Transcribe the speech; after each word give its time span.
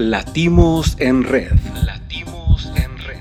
Latimos 0.00 0.96
en 0.98 1.24
Red. 1.24 1.52
Latimos 1.84 2.72
en 2.74 2.96
Red. 3.00 3.18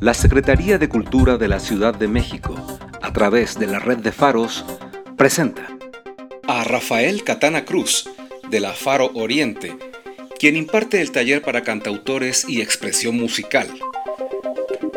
La 0.00 0.14
Secretaría 0.14 0.78
de 0.78 0.88
Cultura 0.88 1.36
de 1.36 1.46
la 1.46 1.60
Ciudad 1.60 1.94
de 1.94 2.08
México, 2.08 2.56
a 3.02 3.12
través 3.12 3.58
de 3.58 3.66
la 3.66 3.80
red 3.80 3.98
de 3.98 4.10
faros, 4.10 4.64
presenta 5.18 5.68
a 6.48 6.64
Rafael 6.64 7.22
Catana 7.22 7.66
Cruz, 7.66 8.08
de 8.48 8.60
la 8.60 8.72
Faro 8.72 9.10
Oriente, 9.12 9.76
quien 10.38 10.56
imparte 10.56 11.02
el 11.02 11.12
taller 11.12 11.42
para 11.42 11.62
cantautores 11.62 12.48
y 12.48 12.62
expresión 12.62 13.18
musical. 13.18 13.68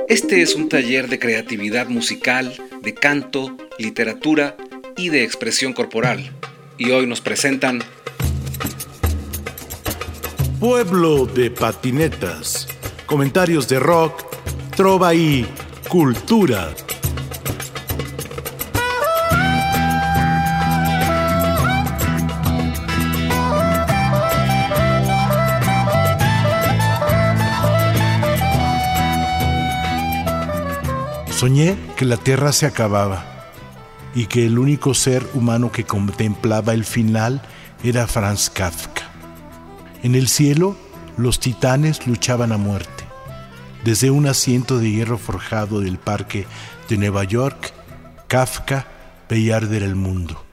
Este 0.08 0.42
es 0.42 0.56
un 0.56 0.70
taller 0.70 1.10
de 1.10 1.20
creatividad 1.20 1.90
musical, 1.90 2.56
de 2.82 2.94
canto, 2.94 3.58
literatura 3.78 4.56
y 4.96 5.10
de 5.10 5.26
expresión 5.26 5.74
corporal. 5.74 6.32
Y 6.78 6.92
hoy 6.92 7.08
nos 7.08 7.20
presentan 7.20 7.84
Pueblo 10.68 11.28
de 11.28 11.52
patinetas. 11.52 12.68
Comentarios 13.06 13.68
de 13.68 13.80
rock, 13.80 14.24
trova 14.76 15.14
y 15.14 15.46
cultura. 15.88 16.74
Soñé 31.30 31.78
que 31.96 32.06
la 32.06 32.18
Tierra 32.18 32.52
se 32.52 32.66
acababa 32.66 33.24
y 34.16 34.26
que 34.26 34.48
el 34.48 34.58
único 34.58 34.96
ser 34.96 35.24
humano 35.36 35.72
que 35.72 35.84
contemplaba 35.84 36.74
el 36.74 36.86
final 36.86 37.44
era 37.84 38.08
Franz 38.08 38.50
Kafka. 38.50 38.95
En 40.06 40.14
el 40.14 40.28
cielo, 40.28 40.76
los 41.18 41.40
titanes 41.40 42.06
luchaban 42.06 42.52
a 42.52 42.58
muerte. 42.58 43.06
Desde 43.84 44.12
un 44.12 44.28
asiento 44.28 44.78
de 44.78 44.92
hierro 44.92 45.18
forjado 45.18 45.80
del 45.80 45.98
parque 45.98 46.46
de 46.88 46.98
Nueva 46.98 47.24
York, 47.24 47.74
Kafka 48.28 48.86
veía 49.28 49.58
arder 49.58 49.82
el 49.82 49.96
mundo. 49.96 50.46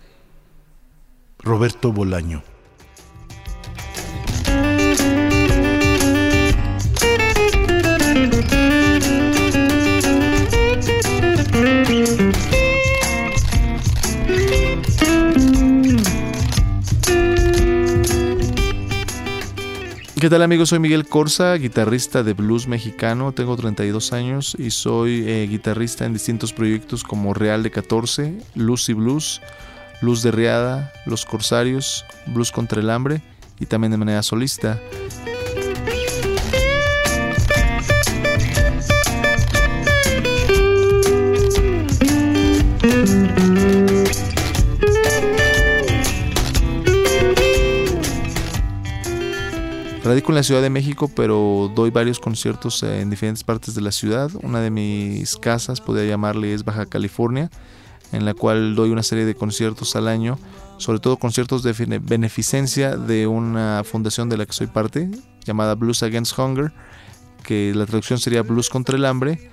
Roberto 1.39 1.93
Bolaño 1.93 2.43
¿Qué 20.23 20.31
tal 20.31 20.43
amigos? 20.43 20.69
Soy 20.69 20.79
Miguel 20.79 21.09
Corsa, 21.09 21.53
guitarrista 21.55 22.23
de 22.23 22.33
blues 22.33 22.69
mexicano, 22.69 23.33
tengo 23.33 23.57
32 23.57 24.13
años 24.13 24.57
y 24.57 24.71
soy 24.71 25.25
eh, 25.27 25.49
guitarrista 25.51 26.05
en 26.05 26.13
distintos 26.13 26.53
proyectos 26.53 27.03
como 27.03 27.35
Real 27.35 27.65
de 27.65 27.73
14, 27.73 28.39
Lucy 28.55 28.93
Blues, 28.93 29.43
Luz 30.01 30.23
de 30.23 30.31
Riada, 30.31 30.93
Los 31.07 31.27
Corsarios, 31.27 32.05
Blues 32.27 32.53
contra 32.53 32.81
el 32.81 32.91
Hambre 32.91 33.21
y 33.59 33.67
también 33.67 33.91
de 33.91 33.97
manera 33.97 34.23
solista. 34.23 34.81
Radico 50.13 50.31
en 50.31 50.37
la 50.37 50.43
Ciudad 50.43 50.61
de 50.61 50.69
México, 50.69 51.11
pero 51.17 51.73
doy 51.75 51.89
varios 51.89 52.21
conciertos 52.21 52.83
en 52.83 53.09
diferentes 53.09 53.45
partes 53.45 53.75
de 53.75 53.81
la 53.81 53.91
ciudad. 53.93 54.31
Una 54.43 54.61
de 54.61 54.69
mis 54.69 55.39
casas, 55.39 55.81
podría 55.81 56.05
llamarle, 56.05 56.53
es 56.53 56.67
Baja 56.67 56.85
California, 56.85 57.51
en 58.13 58.27
la 58.27 58.35
cual 58.35 58.75
doy 58.75 58.91
una 58.91 59.03
serie 59.03 59.25
de 59.25 59.35
conciertos 59.35 59.97
al 59.97 60.09
año, 60.09 60.39
sobre 60.77 60.99
todo 60.99 61.17
conciertos 61.17 61.63
de 61.63 61.73
beneficencia 61.99 62.99
de 62.99 63.27
una 63.27 63.85
fundación 63.85 64.29
de 64.29 64.37
la 64.37 64.45
que 64.45 64.53
soy 64.53 64.67
parte, 64.67 65.11
llamada 65.47 65.77
Blues 65.77 66.03
Against 66.03 66.39
Hunger, 66.39 66.75
que 67.43 67.73
la 67.75 67.87
traducción 67.87 68.19
sería 68.19 68.43
Blues 68.43 68.69
contra 68.69 68.99
el 68.99 69.07
Hambre 69.07 69.51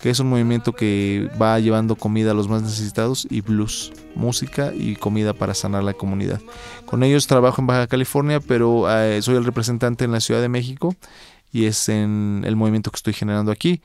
que 0.00 0.10
es 0.10 0.20
un 0.20 0.28
movimiento 0.28 0.72
que 0.72 1.28
va 1.40 1.58
llevando 1.58 1.96
comida 1.96 2.30
a 2.30 2.34
los 2.34 2.48
más 2.48 2.62
necesitados 2.62 3.26
y 3.30 3.40
blues, 3.40 3.92
música 4.14 4.72
y 4.74 4.96
comida 4.96 5.32
para 5.32 5.54
sanar 5.54 5.82
la 5.82 5.94
comunidad. 5.94 6.40
Con 6.86 7.02
ellos 7.02 7.26
trabajo 7.26 7.60
en 7.60 7.66
Baja 7.66 7.86
California, 7.86 8.40
pero 8.40 8.90
eh, 8.90 9.20
soy 9.22 9.36
el 9.36 9.44
representante 9.44 10.04
en 10.04 10.12
la 10.12 10.20
Ciudad 10.20 10.40
de 10.40 10.48
México 10.48 10.94
y 11.52 11.66
es 11.66 11.88
en 11.88 12.42
el 12.46 12.56
movimiento 12.56 12.90
que 12.90 12.96
estoy 12.96 13.14
generando 13.14 13.50
aquí. 13.50 13.82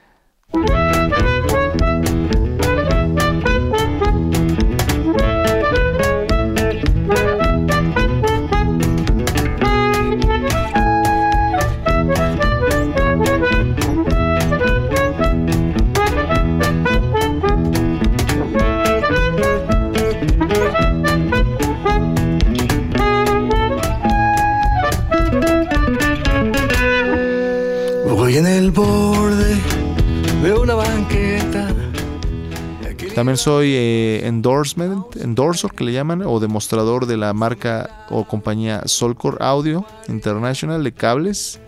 Soy 33.36 33.74
eh, 33.74 34.28
endorsement, 34.28 35.16
endorsor 35.16 35.74
que 35.74 35.84
le 35.84 35.92
llaman, 35.92 36.22
o 36.24 36.40
demostrador 36.40 37.08
de 37.08 37.18
la 37.18 37.34
marca 37.34 38.06
o 38.10 38.26
compañía 38.26 38.84
Solcor 38.86 39.38
Audio 39.42 39.86
International 40.08 40.84
de 40.84 40.92
cables. 40.92 41.60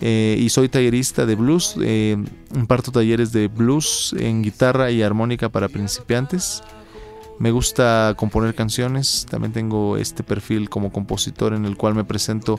Eh, 0.00 0.36
y 0.38 0.48
soy 0.50 0.68
tallerista 0.68 1.26
de 1.26 1.34
blues. 1.34 1.74
Eh, 1.80 2.16
imparto 2.54 2.92
talleres 2.92 3.32
de 3.32 3.48
blues 3.48 4.14
en 4.18 4.42
guitarra 4.42 4.90
y 4.90 5.02
armónica 5.02 5.48
para 5.48 5.68
principiantes. 5.68 6.62
Me 7.38 7.50
gusta 7.50 8.14
componer 8.16 8.54
canciones. 8.54 9.26
También 9.30 9.52
tengo 9.52 9.96
este 9.96 10.22
perfil 10.22 10.68
como 10.68 10.92
compositor 10.92 11.54
en 11.54 11.64
el 11.64 11.76
cual 11.76 11.94
me 11.94 12.04
presento 12.04 12.58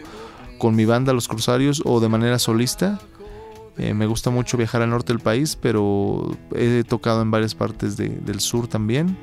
con 0.57 0.75
mi 0.75 0.85
banda 0.85 1.13
Los 1.13 1.27
Cruzaриos 1.27 1.81
o 1.85 1.99
de 1.99 2.09
manera 2.09 2.39
solista. 2.39 2.99
Eh, 3.79 3.93
me 3.93 4.05
gusta 4.05 4.29
mucho 4.29 4.57
viajar 4.57 4.81
al 4.81 4.89
norte 4.89 5.13
del 5.13 5.21
país, 5.21 5.55
pero 5.55 6.37
he 6.53 6.83
tocado 6.83 7.21
en 7.21 7.31
varias 7.31 7.55
partes 7.55 7.95
del 7.95 8.39
sur 8.41 8.67
también. 8.67 9.17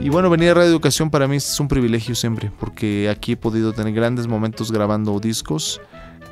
Y 0.00 0.08
bueno, 0.08 0.30
venir 0.30 0.48
a 0.48 0.54
Radio 0.54 0.70
Educación 0.70 1.10
para 1.10 1.28
mí 1.28 1.36
es 1.36 1.60
un 1.60 1.68
privilegio 1.68 2.14
siempre, 2.14 2.50
porque 2.58 3.10
aquí 3.10 3.32
he 3.32 3.36
podido 3.36 3.74
tener 3.74 3.92
grandes 3.92 4.26
momentos 4.26 4.72
grabando 4.72 5.20
discos 5.20 5.82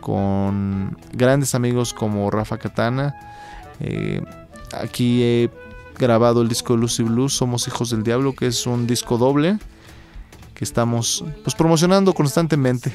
con 0.00 0.96
grandes 1.12 1.54
amigos 1.54 1.92
como 1.92 2.30
Rafa 2.30 2.56
Katana, 2.56 3.14
eh, 3.80 4.22
aquí 4.72 5.22
he 5.22 5.50
grabado 5.98 6.42
el 6.42 6.48
disco 6.48 6.74
de 6.74 6.80
Lucy 6.80 7.02
Blues, 7.02 7.34
Somos 7.34 7.66
Hijos 7.66 7.90
del 7.90 8.02
Diablo, 8.02 8.34
que 8.34 8.46
es 8.46 8.66
un 8.66 8.86
disco 8.86 9.18
doble 9.18 9.58
que 10.54 10.64
estamos 10.64 11.24
pues, 11.44 11.54
promocionando 11.54 12.14
constantemente. 12.14 12.92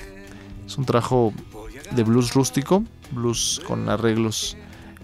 Es 0.65 0.77
un 0.77 0.85
trabajo 0.85 1.33
de 1.91 2.03
blues 2.03 2.33
rústico, 2.33 2.83
blues 3.11 3.61
con 3.67 3.89
arreglos 3.89 4.57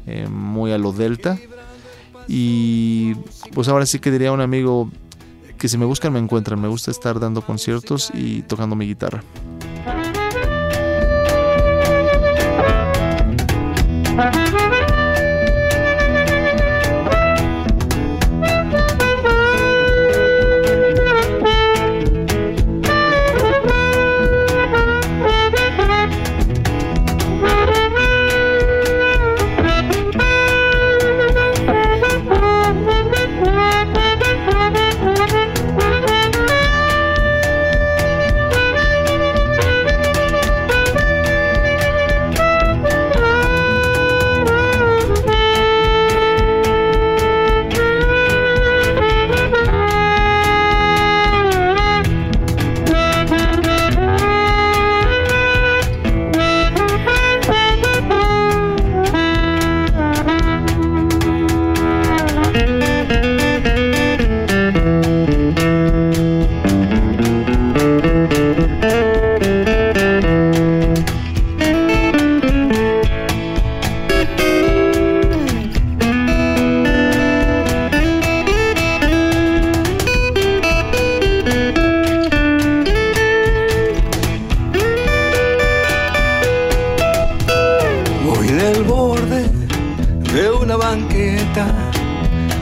eh, 0.06 0.28
muy 0.28 0.72
a 0.72 0.78
lo 0.78 0.92
delta. 0.92 1.38
Y 2.28 3.16
pues 3.54 3.68
ahora 3.68 3.86
sí 3.86 4.00
que 4.00 4.12
diría 4.12 4.30
a 4.30 4.34
un 4.34 4.42
amigo 4.42 4.92
que 5.58 5.68
si 5.68 5.78
me 5.78 5.86
buscan 5.86 6.14
me 6.14 6.20
encuentran. 6.20 6.60
Me 6.60 6.68
gusta 6.68 6.92
estar 6.92 7.20
dando 7.20 7.42
conciertos 7.42 8.12
y 8.14 8.42
tocando 8.44 8.76
mi 8.76 8.88
guitarra. 8.88 9.24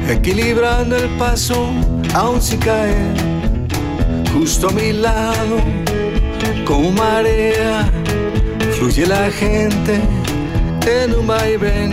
Equilibrando 0.10 0.96
el 0.96 1.10
paso, 1.18 1.70
aún 2.14 2.42
sin 2.42 2.60
caer, 2.60 3.14
justo 4.34 4.70
a 4.70 4.72
mi 4.72 4.94
lado, 4.94 5.58
como 6.66 6.92
marea, 6.92 7.90
fluye 8.78 9.06
la 9.06 9.30
gente 9.32 10.00
en 10.86 11.14
un 11.14 11.28
vaivén. 11.28 11.92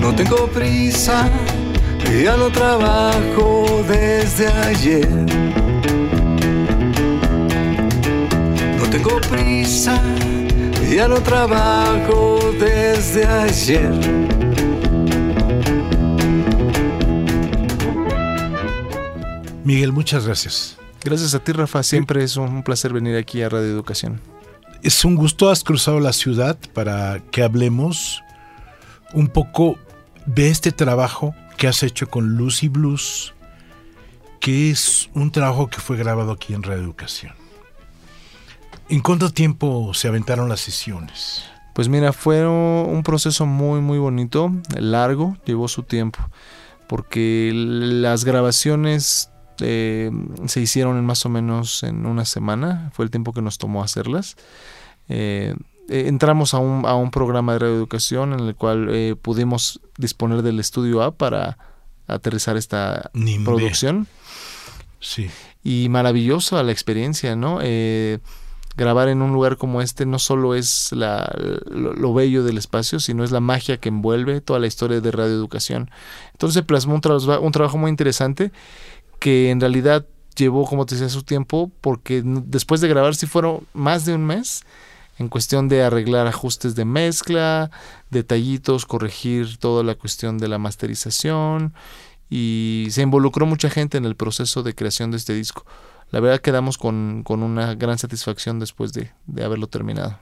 No 0.00 0.14
tengo 0.14 0.46
prisa, 0.48 1.28
ya 2.24 2.36
no 2.36 2.50
trabajo 2.50 3.84
desde 3.88 4.48
ayer. 4.48 5.08
No 8.78 8.84
tengo 8.90 9.20
prisa, 9.28 10.00
ya 10.90 11.06
no 11.06 11.20
trabajo 11.20 12.40
desde 12.58 13.26
ayer. 13.26 14.29
Miguel, 19.64 19.92
muchas 19.92 20.26
gracias. 20.26 20.78
Gracias 21.04 21.34
a 21.34 21.38
ti, 21.38 21.52
Rafa. 21.52 21.82
Siempre 21.82 22.24
es 22.24 22.36
un 22.36 22.62
placer 22.62 22.92
venir 22.92 23.16
aquí 23.16 23.42
a 23.42 23.48
Radio 23.48 23.68
Educación. 23.68 24.20
Es 24.82 25.04
un 25.04 25.16
gusto, 25.16 25.50
has 25.50 25.62
cruzado 25.62 26.00
la 26.00 26.12
ciudad 26.12 26.58
para 26.72 27.20
que 27.30 27.42
hablemos 27.42 28.22
un 29.12 29.28
poco 29.28 29.78
de 30.26 30.48
este 30.48 30.72
trabajo 30.72 31.34
que 31.58 31.68
has 31.68 31.82
hecho 31.82 32.08
con 32.08 32.36
Lucy 32.36 32.68
Blues, 32.68 33.34
que 34.40 34.70
es 34.70 35.10
un 35.14 35.30
trabajo 35.30 35.68
que 35.68 35.80
fue 35.80 35.98
grabado 35.98 36.32
aquí 36.32 36.54
en 36.54 36.62
Radio 36.62 36.82
Educación. 36.82 37.34
¿En 38.88 39.00
cuánto 39.00 39.30
tiempo 39.30 39.92
se 39.92 40.08
aventaron 40.08 40.48
las 40.48 40.60
sesiones? 40.60 41.44
Pues 41.74 41.88
mira, 41.88 42.12
fue 42.12 42.46
un 42.46 43.02
proceso 43.02 43.46
muy, 43.46 43.80
muy 43.80 43.98
bonito, 43.98 44.52
largo, 44.76 45.36
llevó 45.44 45.68
su 45.68 45.82
tiempo, 45.82 46.18
porque 46.88 47.52
las 47.54 48.24
grabaciones 48.24 49.30
eh, 49.60 50.10
se 50.46 50.60
hicieron 50.60 50.96
en 50.96 51.04
más 51.04 51.24
o 51.26 51.28
menos 51.28 51.82
en 51.82 52.06
una 52.06 52.24
semana, 52.24 52.90
fue 52.94 53.04
el 53.04 53.10
tiempo 53.10 53.32
que 53.32 53.42
nos 53.42 53.58
tomó 53.58 53.82
hacerlas. 53.82 54.36
Eh, 55.08 55.54
eh, 55.88 56.04
entramos 56.06 56.54
a 56.54 56.58
un, 56.58 56.86
a 56.86 56.94
un, 56.94 57.10
programa 57.10 57.54
de 57.54 57.60
radioeducación 57.60 58.32
en 58.32 58.40
el 58.40 58.54
cual 58.54 59.18
pudimos 59.22 59.80
disponer 59.98 60.42
del 60.42 60.60
estudio 60.60 61.02
A 61.02 61.12
para 61.12 61.58
aterrizar 62.06 62.56
esta 62.56 63.10
producción. 63.44 64.06
Sí. 65.00 65.30
Y 65.64 65.88
maravillosa 65.88 66.62
la 66.62 66.72
experiencia, 66.72 67.36
¿no? 67.36 67.60
grabar 68.76 69.08
en 69.08 69.20
un 69.20 69.32
lugar 69.32 69.56
como 69.56 69.82
este 69.82 70.06
no 70.06 70.18
solo 70.18 70.54
es 70.54 70.92
la, 70.92 71.30
lo, 71.70 72.14
bello 72.14 72.44
del 72.44 72.56
espacio, 72.56 73.00
sino 73.00 73.24
es 73.24 73.30
la 73.30 73.40
magia 73.40 73.78
que 73.78 73.88
envuelve 73.88 74.40
toda 74.40 74.58
la 74.58 74.66
historia 74.66 75.00
de 75.00 75.10
radioeducación. 75.10 75.90
Entonces 76.32 76.62
plasmó 76.62 76.94
un, 76.94 77.02
un 77.42 77.52
trabajo 77.52 77.78
muy 77.78 77.90
interesante 77.90 78.52
que 79.20 79.50
en 79.50 79.60
realidad 79.60 80.04
llevó, 80.34 80.66
como 80.66 80.86
te 80.86 80.96
decía, 80.96 81.08
su 81.08 81.22
tiempo, 81.22 81.70
porque 81.80 82.22
después 82.24 82.80
de 82.80 82.88
grabar 82.88 83.14
sí 83.14 83.26
fueron 83.26 83.66
más 83.72 84.04
de 84.04 84.14
un 84.14 84.26
mes 84.26 84.64
en 85.18 85.28
cuestión 85.28 85.68
de 85.68 85.82
arreglar 85.82 86.26
ajustes 86.26 86.74
de 86.74 86.86
mezcla, 86.86 87.70
detallitos, 88.10 88.86
corregir 88.86 89.58
toda 89.58 89.84
la 89.84 89.94
cuestión 89.94 90.38
de 90.38 90.48
la 90.48 90.58
masterización 90.58 91.74
y 92.30 92.86
se 92.90 93.02
involucró 93.02 93.44
mucha 93.44 93.68
gente 93.68 93.98
en 93.98 94.06
el 94.06 94.16
proceso 94.16 94.62
de 94.62 94.74
creación 94.74 95.10
de 95.10 95.18
este 95.18 95.34
disco. 95.34 95.66
La 96.10 96.20
verdad 96.20 96.40
quedamos 96.40 96.78
con, 96.78 97.22
con 97.22 97.42
una 97.42 97.74
gran 97.74 97.98
satisfacción 97.98 98.58
después 98.58 98.92
de, 98.94 99.12
de 99.26 99.44
haberlo 99.44 99.66
terminado. 99.66 100.18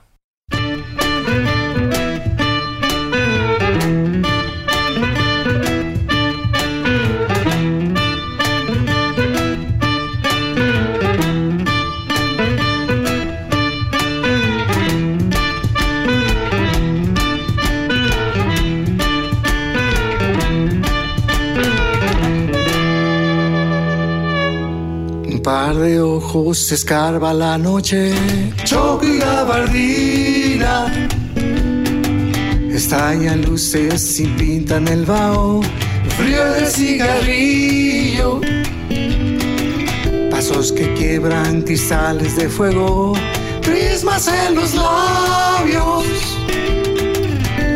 Par 25.49 25.75
de 25.75 25.99
ojos 25.99 26.71
escarba 26.71 27.33
la 27.33 27.57
noche, 27.57 28.13
choque 28.65 29.15
y 29.15 29.17
gabardina. 29.17 30.73
Estañan 32.71 33.41
luces 33.41 33.99
sin 34.15 34.35
pinta 34.37 34.77
en 34.77 34.87
el 34.87 35.05
vaho, 35.05 35.61
frío 36.17 36.43
de 36.53 36.65
cigarrillo. 36.67 38.41
Pasos 40.29 40.71
que 40.71 40.93
quiebran 40.93 41.63
cristales 41.63 42.35
de 42.35 42.47
fuego, 42.47 43.13
prismas 43.63 44.27
en 44.27 44.53
los 44.53 44.75
labios. 44.75 46.05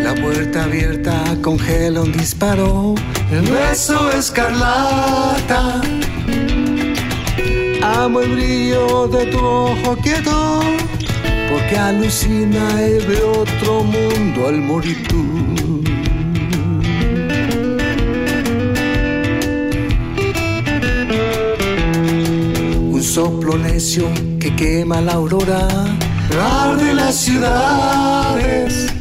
La 0.03 0.13
puerta 0.13 0.65
abierta 0.65 1.15
congela 1.41 2.01
un 2.01 2.11
disparo, 2.11 2.93
el 3.31 3.41
beso 3.49 4.11
escarlata 4.11 5.81
Amo 7.83 8.21
el 8.21 8.33
brillo 8.33 9.09
de 9.09 9.25
tu 9.25 9.39
ojo 9.39 9.97
quieto, 10.01 10.61
porque 11.51 11.77
alucina 11.77 12.65
y 12.81 13.05
ve 13.05 13.21
otro 13.21 13.83
mundo 13.83 14.47
al 14.47 14.61
morir 14.61 15.05
tú. 15.09 15.21
Un 22.89 23.03
soplo 23.03 23.57
necio 23.57 24.07
que 24.39 24.55
quema 24.55 25.01
la 25.01 25.15
aurora, 25.15 25.67
arde 26.41 26.93
las 26.93 27.15
ciudades, 27.15 28.93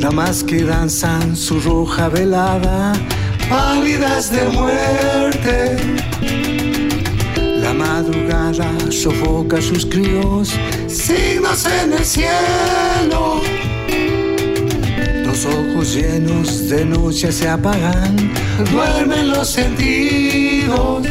damas 0.00 0.44
que 0.44 0.64
danzan 0.64 1.34
su 1.34 1.58
roja 1.60 2.10
velada, 2.10 2.92
pálidas 3.48 4.30
de 4.30 4.48
muerte 4.48 6.11
madrugada 8.02 8.68
sofoca 8.90 9.62
sus 9.62 9.86
críos, 9.86 10.52
signos 10.88 11.66
en 11.66 11.92
el 11.92 12.04
cielo. 12.04 13.40
Los 15.24 15.46
ojos 15.46 15.94
llenos 15.94 16.68
de 16.68 16.84
noche 16.84 17.30
se 17.30 17.48
apagan, 17.48 18.16
duermen 18.72 19.30
los 19.30 19.48
sentidos. 19.50 21.06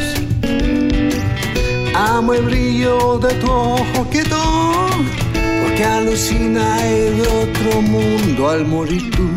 Amo 1.93 2.33
el 2.33 2.43
brillo 2.43 3.19
de 3.19 3.33
tu 3.35 3.49
ojo 3.49 4.07
quieto, 4.11 4.89
porque 5.63 5.85
alucina 5.85 6.65
el 6.87 7.21
otro 7.21 7.81
mundo 7.81 8.49
al 8.49 8.65
morir 8.65 9.09
tú. 9.11 9.29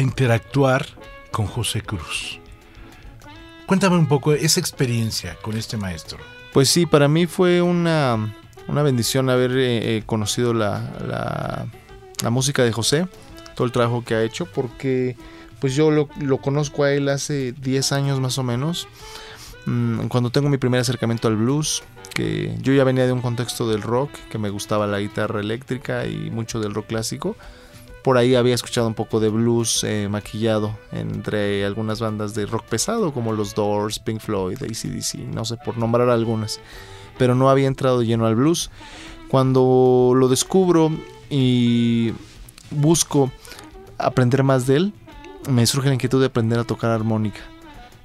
Interactuar 0.00 0.86
con 1.30 1.46
José 1.46 1.82
Cruz? 1.82 2.40
Cuéntame 3.66 3.96
un 3.96 4.08
poco 4.08 4.32
esa 4.32 4.58
experiencia 4.58 5.36
con 5.42 5.56
este 5.56 5.76
maestro. 5.76 6.18
Pues 6.52 6.68
sí, 6.68 6.86
para 6.86 7.06
mí 7.06 7.26
fue 7.26 7.62
una, 7.62 8.34
una 8.66 8.82
bendición 8.82 9.30
haber 9.30 9.52
eh, 9.52 9.96
eh, 9.96 10.02
conocido 10.04 10.52
la, 10.52 11.68
la, 12.20 12.30
música 12.30 12.64
de 12.64 12.72
José, 12.72 13.06
todo 13.54 13.66
el 13.66 13.72
trabajo 13.72 14.04
que 14.04 14.14
ha 14.14 14.22
hecho, 14.24 14.46
porque 14.46 15.16
pues 15.60 15.74
yo 15.76 15.90
lo, 15.90 16.08
lo 16.20 16.38
conozco 16.38 16.82
a 16.82 16.92
él 16.92 17.08
hace 17.08 17.52
10 17.52 17.92
años 17.92 18.20
más 18.20 18.38
o 18.38 18.42
menos, 18.42 18.88
mm, 19.66 20.06
cuando 20.08 20.30
tengo 20.30 20.48
mi 20.48 20.58
primer 20.58 20.80
acercamiento 20.80 21.28
al 21.28 21.36
blues, 21.36 21.84
que 22.14 22.56
yo 22.60 22.72
ya 22.72 22.82
venía 22.82 23.06
de 23.06 23.12
un 23.12 23.20
contexto 23.20 23.68
del 23.68 23.82
rock, 23.82 24.10
que 24.30 24.38
me 24.38 24.50
gustaba 24.50 24.86
la 24.86 24.98
guitarra 24.98 25.40
eléctrica 25.40 26.06
y 26.06 26.30
mucho 26.30 26.58
del 26.58 26.74
rock 26.74 26.88
clásico, 26.88 27.36
por 28.02 28.16
ahí 28.16 28.34
había 28.34 28.54
escuchado 28.54 28.86
un 28.86 28.94
poco 28.94 29.20
de 29.20 29.28
blues 29.28 29.84
eh, 29.84 30.08
maquillado 30.10 30.78
entre 30.92 31.64
algunas 31.64 32.00
bandas 32.00 32.34
de 32.34 32.46
rock 32.46 32.64
pesado 32.64 33.12
como 33.12 33.32
los 33.32 33.54
Doors, 33.54 33.98
Pink 33.98 34.20
Floyd, 34.20 34.62
ACDC, 34.62 35.18
no 35.34 35.44
sé, 35.44 35.56
por 35.58 35.76
nombrar 35.76 36.08
algunas. 36.08 36.60
pero 37.18 37.34
no 37.34 37.50
había 37.50 37.66
entrado 37.66 38.02
lleno 38.02 38.26
al 38.26 38.34
blues. 38.34 38.70
Cuando 39.28 40.12
lo 40.16 40.28
descubro 40.28 40.90
y 41.28 42.12
busco 42.70 43.30
aprender 43.98 44.42
más 44.42 44.66
de 44.66 44.76
él, 44.76 44.92
me 45.48 45.66
surge 45.66 45.88
la 45.88 45.94
inquietud 45.94 46.20
de 46.20 46.26
aprender 46.26 46.58
a 46.58 46.64
tocar 46.64 46.90
armónica. 46.90 47.40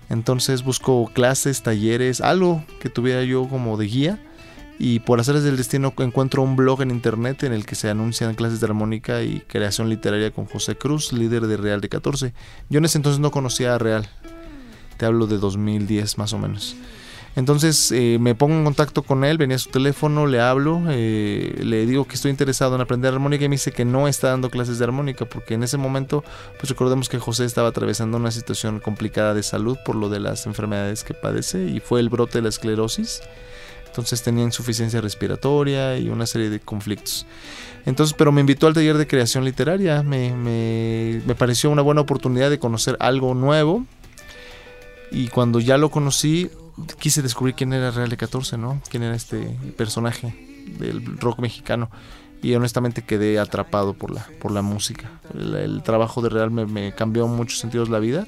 Entonces 0.10 0.64
busco 0.64 1.10
clases, 1.14 1.64
talleres, 1.64 2.22
algo 2.22 2.64
que 2.80 2.90
tuviera 2.90 3.24
yo 3.24 3.48
como 3.48 3.78
de 3.78 3.86
guía. 3.86 4.20
Y 4.78 5.00
por 5.00 5.20
hacerles 5.20 5.44
del 5.44 5.58
destino 5.58 5.94
encuentro 5.98 6.42
un 6.42 6.56
blog 6.56 6.82
en 6.82 6.92
internet 6.92 7.44
en 7.44 7.54
el 7.54 7.66
que 7.66 7.76
se 7.76 7.90
anuncian 7.90 8.36
clases 8.36 8.60
de 8.60 8.66
armónica 8.66 9.24
y 9.24 9.42
creación 9.48 9.90
literaria 9.90 10.32
con 10.32 10.46
José 10.46 10.76
Cruz, 10.76 11.14
líder 11.14 11.48
de 11.48 11.58
Real 11.58 11.80
de 11.80 11.90
14. 11.90 12.34
Yo 12.70 12.80
en 12.80 12.86
ese 12.86 12.98
entonces 12.98 13.20
no 13.20 13.32
conocía 13.32 13.76
a 13.76 13.78
Real. 13.78 14.10
Te 14.98 15.06
hablo 15.06 15.28
de 15.28 15.38
2010 15.38 16.18
más 16.18 16.34
o 16.34 16.40
menos. 16.40 16.76
Entonces 17.36 17.92
eh, 17.92 18.18
me 18.20 18.34
pongo 18.34 18.56
en 18.56 18.64
contacto 18.64 19.04
con 19.04 19.26
él, 19.26 19.38
venía 19.38 19.58
a 19.58 19.60
su 19.60 19.70
teléfono, 19.70 20.26
le 20.26 20.40
hablo, 20.40 20.82
eh, 20.90 21.54
le 21.64 21.86
digo 21.86 22.06
que 22.06 22.16
estoy 22.16 22.32
interesado 22.32 22.76
en 22.76 22.82
aprender 22.82 23.14
armónica 23.14 23.44
y 23.44 23.50
me 23.50 23.56
dice 23.56 23.74
que 23.74 23.84
no 23.84 24.08
está 24.08 24.30
dando 24.30 24.50
clases 24.50 24.80
de 24.80 24.86
armónica 24.86 25.26
porque 25.26 25.56
en 25.56 25.64
ese 25.64 25.78
momento, 25.78 26.24
pues 26.58 26.70
recordemos 26.70 27.10
que 27.10 27.20
José 27.20 27.44
estaba 27.44 27.70
atravesando 27.70 28.16
una 28.16 28.32
situación 28.32 28.80
complicada 28.80 29.34
de 29.34 29.44
salud 29.44 29.78
por 29.86 29.96
lo 29.96 30.08
de 30.08 30.22
las 30.22 30.46
enfermedades 30.46 31.04
que 31.04 31.14
padece 31.14 31.66
y 31.66 31.82
fue 31.82 32.00
el 32.00 32.08
brote 32.08 32.38
de 32.38 32.44
la 32.44 32.50
esclerosis. 32.50 33.22
Entonces 33.96 34.22
tenía 34.24 34.44
insuficiencia 34.44 35.00
respiratoria 35.00 35.98
y 35.98 36.10
una 36.10 36.26
serie 36.26 36.50
de 36.50 36.60
conflictos. 36.60 37.26
Entonces, 37.86 38.14
pero 38.18 38.34
me 38.34 38.42
invitó 38.42 38.68
al 38.68 38.74
taller 38.74 38.98
de 38.98 39.08
creación 39.08 39.46
literaria, 39.46 40.04
me, 40.04 40.36
me, 40.36 41.22
me 41.26 41.34
pareció 41.34 41.70
una 41.70 41.82
buena 41.82 42.02
oportunidad 42.02 42.50
de 42.50 42.60
conocer 42.60 42.98
algo 43.00 43.34
nuevo. 43.34 43.86
Y 45.12 45.30
cuando 45.30 45.62
ya 45.62 45.78
lo 45.78 45.92
conocí, 45.92 46.50
quise 47.00 47.22
descubrir 47.22 47.56
quién 47.56 47.72
era 47.72 47.90
Real 47.90 48.10
de 48.10 48.18
14, 48.18 48.58
¿no? 48.58 48.82
Quién 48.90 49.04
era 49.04 49.16
este 49.16 49.58
personaje 49.78 50.36
del 50.78 51.18
rock 51.18 51.40
mexicano. 51.40 51.90
Y 52.42 52.54
honestamente 52.54 53.02
quedé 53.02 53.40
atrapado 53.40 53.94
por 53.94 54.12
la, 54.12 54.28
por 54.42 54.52
la 54.52 54.62
música. 54.62 55.10
El, 55.34 55.84
trabajo 55.84 56.22
de 56.22 56.28
Real 56.28 56.52
me, 56.52 56.94
cambió 56.94 57.24
en 57.28 57.32
muchos 57.32 57.60
sentidos 57.60 57.88
la 57.88 58.00
vida. 58.00 58.28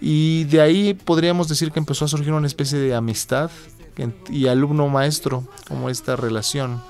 Y 0.00 0.44
de 0.44 0.60
ahí 0.60 0.94
podríamos 0.94 1.48
decir 1.48 1.72
que 1.72 1.80
empezó 1.80 2.04
a 2.04 2.08
surgir 2.08 2.32
una 2.32 2.46
especie 2.46 2.78
de 2.78 2.94
amistad 2.94 3.50
y 4.30 4.46
alumno 4.46 4.88
maestro, 4.88 5.44
como 5.66 5.90
esta 5.90 6.16
relación. 6.16 6.82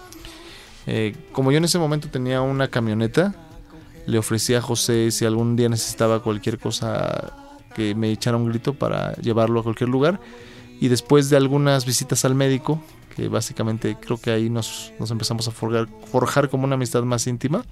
Eh, 0.87 1.15
como 1.33 1.53
yo 1.53 1.59
en 1.59 1.65
ese 1.65 1.79
momento 1.79 2.09
tenía 2.09 2.41
una 2.41 2.69
camioneta, 2.69 3.35
le 4.07 4.19
ofrecí 4.19 4.55
a 4.55 4.63
José 4.63 5.11
si 5.11 5.25
algún 5.27 5.57
día 5.57 5.69
necesitaba 5.69 6.23
cualquier 6.23 6.59
cosa 6.59 7.33
que 7.75 7.95
me 7.95 8.11
echara 8.11 8.37
un 8.37 8.49
grito 8.49 8.75
para 8.75 9.13
llevarlo 9.17 9.61
a 9.61 9.63
cualquier 9.63 9.91
lugar 9.91 10.19
y 10.81 10.89
después 10.89 11.29
de 11.31 11.37
algunas 11.37 11.85
visitas 11.87 12.25
al 12.25 12.35
médico, 12.35 12.81
que 13.17 13.29
básicamente 13.29 13.97
creo 14.01 14.19
que 14.19 14.31
ahí 14.31 14.49
nos, 14.49 14.93
empezamos 15.11 15.49
a 15.49 15.51
forjar, 15.51 15.89
forjar, 16.11 16.49
como 16.49 16.65
una 16.65 16.75
amistad 16.77 17.03
más 17.03 17.27
íntima, 17.27 17.65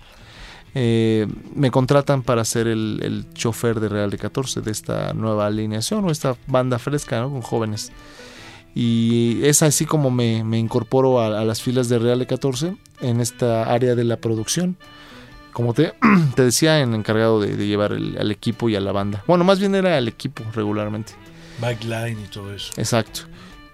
eh, 0.75 1.27
me 1.55 1.71
contratan 1.71 2.23
para 2.23 2.45
ser 2.45 2.67
el, 2.67 3.27
chofer 3.33 3.81
de 3.81 3.89
Real 3.89 4.11
de 4.11 4.19
14 4.19 4.61
de 4.61 4.71
esta 4.71 5.15
nueva 5.15 5.47
alineación 5.47 6.05
o 6.05 6.11
esta 6.11 6.37
banda 6.49 6.79
fresca 6.79 7.23
con 7.23 7.41
jóvenes. 7.43 7.93
Y 8.79 9.41
es 9.43 9.63
así 9.63 9.87
como 9.87 10.11
me, 10.11 10.41
incorporo 10.59 11.23
a, 11.23 11.43
las 11.47 11.63
filas 11.63 11.89
de 11.89 11.99
Real 11.99 12.19
de 12.19 12.27
14 12.27 12.77
en 13.01 13.23
esta 13.23 13.63
área 13.63 13.95
de 13.95 14.05
la 14.05 14.19
producción. 14.19 14.77
Como 15.55 15.73
te, 15.73 15.95
te 16.35 16.43
decía, 16.43 16.81
en 16.81 16.93
encargado 16.93 17.41
de, 17.41 17.57
llevar 17.57 17.93
el, 17.93 18.19
al 18.19 18.31
equipo 18.31 18.69
y 18.69 18.77
a 18.77 18.81
la 18.81 18.93
banda. 18.93 19.25
Bueno, 19.27 19.45
más 19.45 19.61
bien 19.61 19.75
era 19.75 19.97
al 19.97 20.09
equipo 20.09 20.43
regularmente. 20.53 21.15
Backline 21.59 22.21
y 22.21 22.27
todo 22.27 22.53
eso. 22.53 22.71
Exacto. 22.77 23.21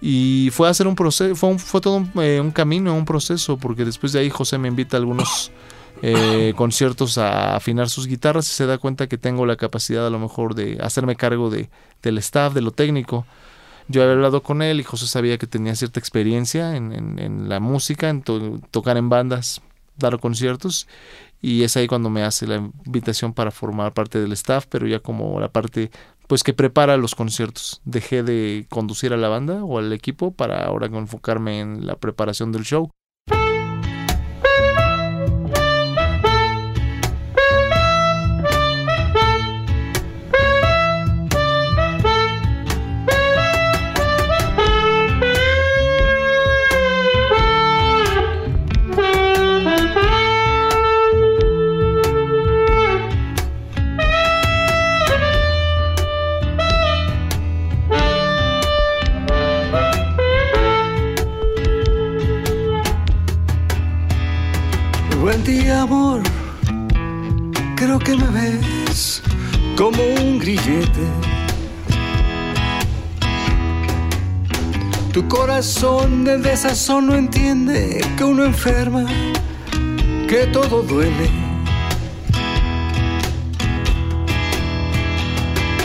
Y 0.01 0.51
fue 0.53 0.69
a 0.69 0.71
hacer 0.71 0.87
un 0.87 0.95
proceso, 0.95 1.35
fue, 1.35 1.59
fue 1.59 1.81
todo 1.81 2.07
eh, 2.23 2.39
un, 2.41 2.53
camino, 2.53 2.95
un 2.95 3.05
proceso, 3.05 3.57
porque 3.57 3.85
después 3.85 4.13
de 4.13 4.21
ahí 4.21 4.31
José 4.31 4.57
me 4.57 4.69
invita 4.69 4.97
a 4.97 5.01
algunos 5.01 5.51
eh, 6.03 6.53
conciertos 6.55 7.19
a 7.19 7.57
afinar 7.57 7.91
sus 7.91 8.07
guitarras 8.07 8.49
y 8.49 8.53
se 8.53 8.67
da 8.67 8.79
cuenta 8.79 9.09
que 9.09 9.19
tengo 9.19 9.47
la 9.47 9.57
capacidad 9.57 10.07
a 10.07 10.11
lo 10.11 10.21
mejor 10.21 10.55
de 10.55 10.79
hacerme 10.81 11.17
cargo 11.17 11.51
de, 11.51 11.71
del 12.05 12.19
staff, 12.19 12.55
de 12.55 12.61
lo 12.61 12.71
técnico. 12.71 13.27
Yo 13.89 14.03
había 14.03 14.15
hablado 14.15 14.43
con 14.43 14.63
él 14.63 14.81
y 14.81 14.85
José 14.85 15.07
sabía 15.07 15.39
que 15.39 15.47
tenía 15.47 15.75
cierta 15.75 16.01
experiencia 16.01 16.77
en, 16.77 17.49
la 17.49 17.61
música, 17.61 18.09
en 18.09 18.23
tocar 18.23 18.97
en 18.97 19.09
bandas, 19.09 19.61
dar 19.99 20.19
conciertos 20.19 20.87
y 21.41 21.65
es 21.65 21.77
ahí 21.77 21.89
cuando 21.89 22.09
me 22.09 22.23
hace 22.23 22.47
la 22.47 22.57
invitación 22.57 23.35
para 23.35 23.51
formar 23.51 23.93
parte 23.93 24.21
del 24.21 24.33
staff, 24.33 24.67
pero 24.69 24.87
ya 24.87 25.01
como 25.01 25.41
la 25.41 25.49
parte 25.49 25.91
pues 26.29 26.45
que 26.45 26.55
prepara 26.55 26.97
los 26.97 27.15
conciertos. 27.15 27.81
Dejé 27.85 28.23
de 28.23 28.67
conducir 28.71 29.13
a 29.13 29.17
la 29.17 29.29
banda 29.29 29.65
o 29.65 29.79
al 29.79 29.93
equipo 29.93 30.33
para 30.33 30.65
ahora 30.65 30.87
enfocarme 30.87 31.61
en 31.61 31.85
la 31.85 31.97
preparación 31.97 32.53
del 32.53 32.63
show. 32.63 32.91
No 76.63 77.17
entiende 77.17 78.01
que 78.17 78.23
uno 78.23 78.45
enferma, 78.45 79.05
que 80.29 80.47
todo 80.53 80.83
duele. 80.83 81.29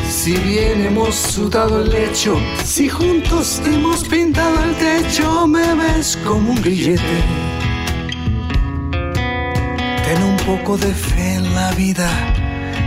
Si 0.07 0.33
bien 0.33 0.85
hemos 0.85 1.15
sudado 1.15 1.81
el 1.81 1.89
lecho, 1.89 2.37
si 2.63 2.89
juntos 2.89 3.59
hemos 3.65 4.03
pintado 4.03 4.63
el 4.63 4.75
techo, 4.75 5.47
me 5.47 5.73
ves 5.73 6.15
como 6.23 6.51
un 6.51 6.61
grillete. 6.61 7.23
Ten 10.05 10.23
un 10.23 10.37
poco 10.45 10.77
de 10.77 10.93
fe 10.93 11.33
en 11.35 11.55
la 11.55 11.71
vida 11.71 12.07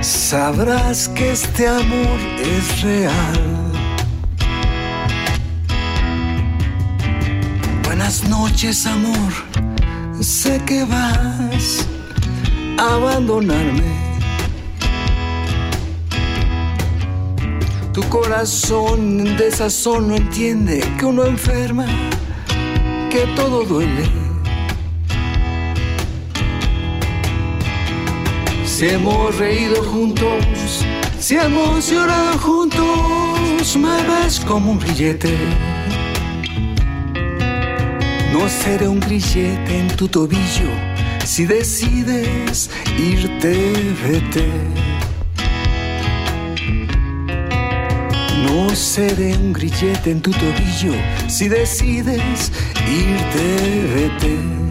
sabrás 0.01 1.09
que 1.09 1.33
este 1.33 1.67
amor 1.67 2.19
es 2.41 2.83
real. 2.83 3.70
Buenas 8.00 8.26
noches, 8.30 8.87
amor. 8.87 9.30
Sé 10.23 10.59
que 10.64 10.85
vas 10.85 11.87
a 12.78 12.95
abandonarme. 12.95 13.92
Tu 17.92 18.02
corazón 18.09 19.37
de 19.37 19.50
sazón 19.50 20.09
no 20.09 20.16
entiende 20.16 20.83
que 20.99 21.04
uno 21.04 21.26
enferma, 21.26 21.85
que 23.11 23.26
todo 23.37 23.64
duele 23.64 24.09
Si 28.64 28.88
hemos 28.88 29.37
reído 29.37 29.85
juntos, 29.85 30.87
si 31.19 31.37
hemos 31.37 31.90
llorado 31.90 32.38
juntos, 32.38 33.76
me 33.76 34.02
ves 34.09 34.40
como 34.40 34.73
un 34.73 34.78
grillete. 34.78 35.37
No 38.33 38.49
seré 38.49 38.87
un 38.87 39.01
grillete 39.01 39.79
en 39.79 39.89
tu 39.97 40.07
tobillo, 40.07 40.71
si 41.25 41.47
decides 41.47 42.71
irte, 42.97 43.73
vete. 44.05 44.47
No 48.45 48.75
seré 48.75 49.35
un 49.37 49.53
grillete 49.53 50.11
en 50.13 50.21
tu 50.21 50.31
tobillo, 50.31 50.95
si 51.29 51.49
decides 51.49 52.53
irte, 52.87 53.49
vete. 53.95 54.70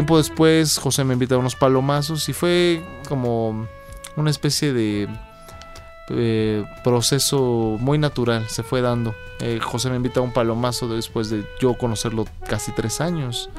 Tiempo 0.00 0.16
después, 0.16 0.78
José 0.78 1.04
me 1.04 1.12
invita 1.12 1.34
a 1.34 1.38
unos 1.38 1.56
palomazos 1.56 2.26
y 2.30 2.32
fue 2.32 2.82
como 3.06 3.68
una 4.16 4.30
especie 4.30 4.72
de 4.72 5.06
eh, 6.08 6.64
proceso 6.82 7.76
muy 7.78 7.98
natural, 7.98 8.48
se 8.48 8.62
fue 8.62 8.80
dando. 8.80 9.14
Eh, 9.40 9.60
José 9.62 9.90
me 9.90 9.96
invita 9.96 10.20
a 10.20 10.22
un 10.22 10.32
palomazo 10.32 10.88
después 10.88 11.28
de 11.28 11.44
yo 11.60 11.74
conocerlo 11.74 12.24
casi 12.48 12.72
tres 12.72 13.02
años. 13.02 13.50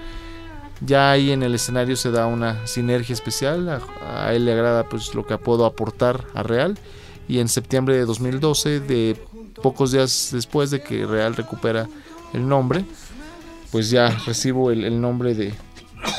Ya 0.84 1.12
ahí 1.12 1.30
en 1.30 1.44
el 1.44 1.54
escenario 1.54 1.96
se 1.96 2.10
da 2.10 2.26
una 2.26 2.66
sinergia 2.66 3.14
especial, 3.14 3.80
a, 4.02 4.34
él 4.34 4.46
le 4.46 4.54
agrada 4.54 4.90
pues 4.90 5.14
lo 5.14 5.28
que 5.28 5.38
puedo 5.38 5.64
aportar 5.64 6.26
a 6.34 6.42
Real 6.42 6.76
y 7.28 7.38
en 7.38 7.50
septiembre 7.50 7.96
de 7.96 8.06
2012, 8.06 8.80
de 8.80 9.16
pocos 9.62 9.92
días 9.92 10.30
después 10.34 10.72
de 10.72 10.82
que 10.82 11.06
Real 11.06 11.36
recupera 11.36 11.88
el 12.34 12.48
nombre, 12.48 12.84
pues 13.72 13.92
ya 13.92 14.10
recibo 14.26 14.72
el, 14.72 15.00
nombre 15.00 15.36
de 15.36 15.54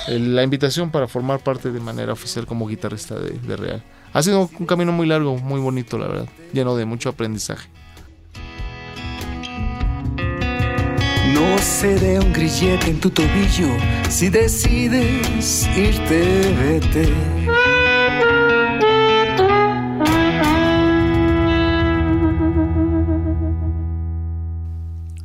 la 0.09 0.43
invitación 0.43 0.91
para 0.91 1.09
formar 1.09 1.41
parte 1.41 1.71
de 1.71 1.81
manera 1.81 2.13
oficial 2.13 2.47
como 2.47 2.67
guitarrista 2.67 3.19
de 3.19 3.57
Real. 3.57 3.83
Ha 4.13 4.23
sido 4.23 4.51
un 4.59 4.67
camino 4.67 4.93
muy 4.93 5.07
largo, 5.07 5.39
muy 5.39 5.61
bonito, 5.61 5.99
la 5.99 6.07
verdad, 6.07 6.29
lleno 6.53 6.77
de 6.77 6.85
mucho 6.85 7.09
aprendizaje. 7.09 7.69
No 11.33 11.59
seré 11.59 12.19
un 12.19 12.33
grillete 12.33 12.91
en 12.91 13.01
tu 13.01 13.11
tobillo 13.11 13.69
si 14.11 14.29
decides 14.29 15.67
irte, 15.75 16.55
vete. 16.61 17.13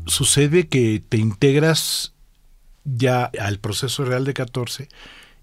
Sucede 0.05 0.69
que 0.69 1.03
te 1.07 1.17
integras 1.17 2.16
ya 2.95 3.25
al 3.39 3.59
proceso 3.59 4.05
real 4.05 4.25
de 4.25 4.33
14 4.33 4.89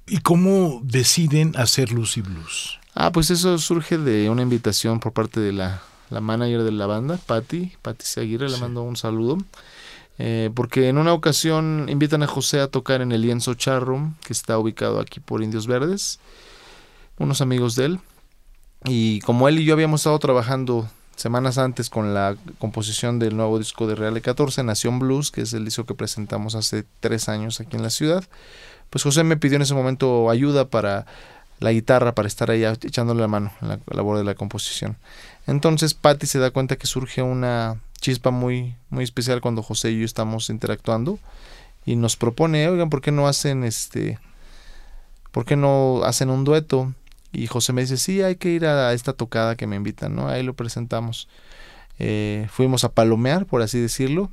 y 0.06 0.18
cómo 0.18 0.80
deciden 0.82 1.54
hacer 1.56 1.92
Lucy 1.92 2.20
Blues. 2.20 2.78
Ah, 2.94 3.12
pues 3.12 3.30
eso 3.30 3.58
surge 3.58 3.98
de 3.98 4.30
una 4.30 4.42
invitación 4.42 5.00
por 5.00 5.12
parte 5.12 5.40
de 5.40 5.52
la, 5.52 5.82
la 6.10 6.20
manager 6.20 6.62
de 6.62 6.72
la 6.72 6.86
banda, 6.86 7.18
Patti, 7.26 7.72
Patti 7.82 8.04
Seguirre, 8.04 8.48
le 8.48 8.58
mando 8.58 8.82
un 8.82 8.96
saludo. 8.96 9.38
Eh, 10.18 10.50
porque 10.54 10.88
en 10.88 10.98
una 10.98 11.12
ocasión 11.12 11.86
invitan 11.88 12.22
a 12.22 12.28
José 12.28 12.60
a 12.60 12.68
tocar 12.68 13.00
en 13.00 13.10
el 13.10 13.22
lienzo 13.22 13.54
Charro, 13.54 14.12
que 14.24 14.32
está 14.32 14.58
ubicado 14.58 15.00
aquí 15.00 15.18
por 15.18 15.42
Indios 15.42 15.66
Verdes, 15.66 16.20
unos 17.18 17.40
amigos 17.40 17.74
de 17.74 17.86
él. 17.86 18.00
Y 18.84 19.20
como 19.20 19.48
él 19.48 19.58
y 19.58 19.64
yo 19.64 19.74
habíamos 19.74 20.02
estado 20.02 20.18
trabajando 20.18 20.88
semanas 21.16 21.58
antes 21.58 21.90
con 21.90 22.14
la 22.14 22.36
composición 22.58 23.18
del 23.18 23.36
nuevo 23.36 23.58
disco 23.58 23.86
de 23.86 23.94
Real 23.94 24.20
14, 24.20 24.62
Nación 24.62 24.98
Blues, 24.98 25.30
que 25.30 25.42
es 25.42 25.52
el 25.52 25.64
disco 25.64 25.84
que 25.84 25.94
presentamos 25.94 26.54
hace 26.54 26.84
tres 27.00 27.28
años 27.28 27.60
aquí 27.60 27.76
en 27.76 27.82
la 27.82 27.90
ciudad, 27.90 28.24
pues 28.90 29.02
José 29.02 29.24
me 29.24 29.36
pidió 29.36 29.56
en 29.56 29.62
ese 29.62 29.74
momento 29.74 30.30
ayuda 30.30 30.68
para 30.68 31.06
la 31.60 31.72
guitarra 31.72 32.14
para 32.14 32.28
estar 32.28 32.50
ahí 32.50 32.64
echándole 32.64 33.20
la 33.20 33.28
mano 33.28 33.52
en 33.62 33.68
la 33.68 33.80
labor 33.86 34.18
de 34.18 34.24
la 34.24 34.34
composición. 34.34 34.96
Entonces 35.46 35.94
Patty 35.94 36.26
se 36.26 36.38
da 36.38 36.50
cuenta 36.50 36.76
que 36.76 36.86
surge 36.86 37.22
una 37.22 37.80
chispa 38.00 38.30
muy, 38.30 38.76
muy 38.90 39.04
especial 39.04 39.40
cuando 39.40 39.62
José 39.62 39.90
y 39.90 40.00
yo 40.00 40.04
estamos 40.04 40.50
interactuando 40.50 41.18
y 41.86 41.96
nos 41.96 42.16
propone, 42.16 42.68
oigan, 42.68 42.90
¿por 42.90 43.00
qué 43.00 43.12
no 43.12 43.26
hacen 43.26 43.64
este, 43.64 44.18
por 45.32 45.44
qué 45.44 45.56
no 45.56 46.02
hacen 46.04 46.30
un 46.30 46.44
dueto? 46.44 46.92
Y 47.34 47.46
José 47.46 47.72
me 47.72 47.82
dice, 47.82 47.96
sí, 47.96 48.22
hay 48.22 48.36
que 48.36 48.50
ir 48.50 48.66
a 48.66 48.92
esta 48.92 49.12
tocada 49.12 49.56
que 49.56 49.66
me 49.66 49.76
invitan, 49.76 50.14
¿no? 50.14 50.28
Ahí 50.28 50.42
lo 50.42 50.54
presentamos. 50.54 51.28
Eh, 51.98 52.46
fuimos 52.50 52.84
a 52.84 52.92
palomear, 52.92 53.46
por 53.46 53.62
así 53.62 53.78
decirlo, 53.78 54.30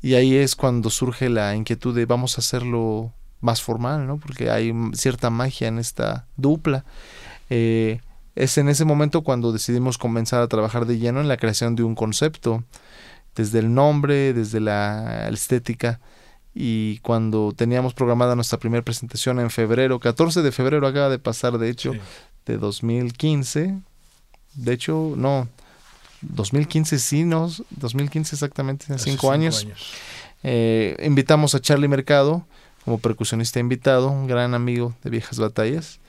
y 0.00 0.14
ahí 0.14 0.36
es 0.36 0.56
cuando 0.56 0.90
surge 0.90 1.28
la 1.28 1.54
inquietud 1.54 1.94
de 1.94 2.06
vamos 2.06 2.38
a 2.38 2.40
hacerlo 2.40 3.12
más 3.40 3.62
formal, 3.62 4.06
¿no? 4.06 4.18
Porque 4.18 4.50
hay 4.50 4.72
cierta 4.94 5.30
magia 5.30 5.68
en 5.68 5.78
esta 5.78 6.26
dupla. 6.36 6.84
Eh, 7.50 8.00
es 8.34 8.58
en 8.58 8.68
ese 8.68 8.84
momento 8.84 9.22
cuando 9.22 9.52
decidimos 9.52 9.98
comenzar 9.98 10.42
a 10.42 10.48
trabajar 10.48 10.86
de 10.86 10.98
lleno 10.98 11.20
en 11.20 11.28
la 11.28 11.36
creación 11.36 11.74
de 11.74 11.82
un 11.82 11.94
concepto, 11.94 12.64
desde 13.34 13.58
el 13.58 13.74
nombre, 13.74 14.32
desde 14.32 14.60
la 14.60 15.28
estética. 15.28 16.00
Y 16.54 16.98
cuando 16.98 17.52
teníamos 17.56 17.94
programada 17.94 18.34
nuestra 18.34 18.58
primera 18.58 18.84
presentación 18.84 19.38
en 19.38 19.50
febrero, 19.50 20.00
14 20.00 20.42
de 20.42 20.52
febrero 20.52 20.86
acaba 20.86 21.08
de 21.08 21.18
pasar, 21.18 21.58
de 21.58 21.70
hecho, 21.70 21.92
de 22.52 22.58
2015. 22.58 23.78
De 24.54 24.72
hecho, 24.72 25.14
no, 25.16 25.48
2015 26.22 26.98
sí, 26.98 27.24
no, 27.24 27.50
2015 27.70 28.34
exactamente, 28.34 28.92
hace 28.92 29.10
cinco, 29.10 29.30
años. 29.30 29.66
Eh, 30.42 30.96
invitamos 31.04 31.54
a 31.54 31.60
Charlie 31.60 31.88
Mercado, 31.88 32.46
como 32.84 32.98
percusionista 32.98 33.60
invitado, 33.60 34.10
un 34.10 34.26
gran 34.26 34.54
amigo 34.54 34.94
de 35.04 35.10
viejas 35.10 35.38
batallas. 35.38 36.00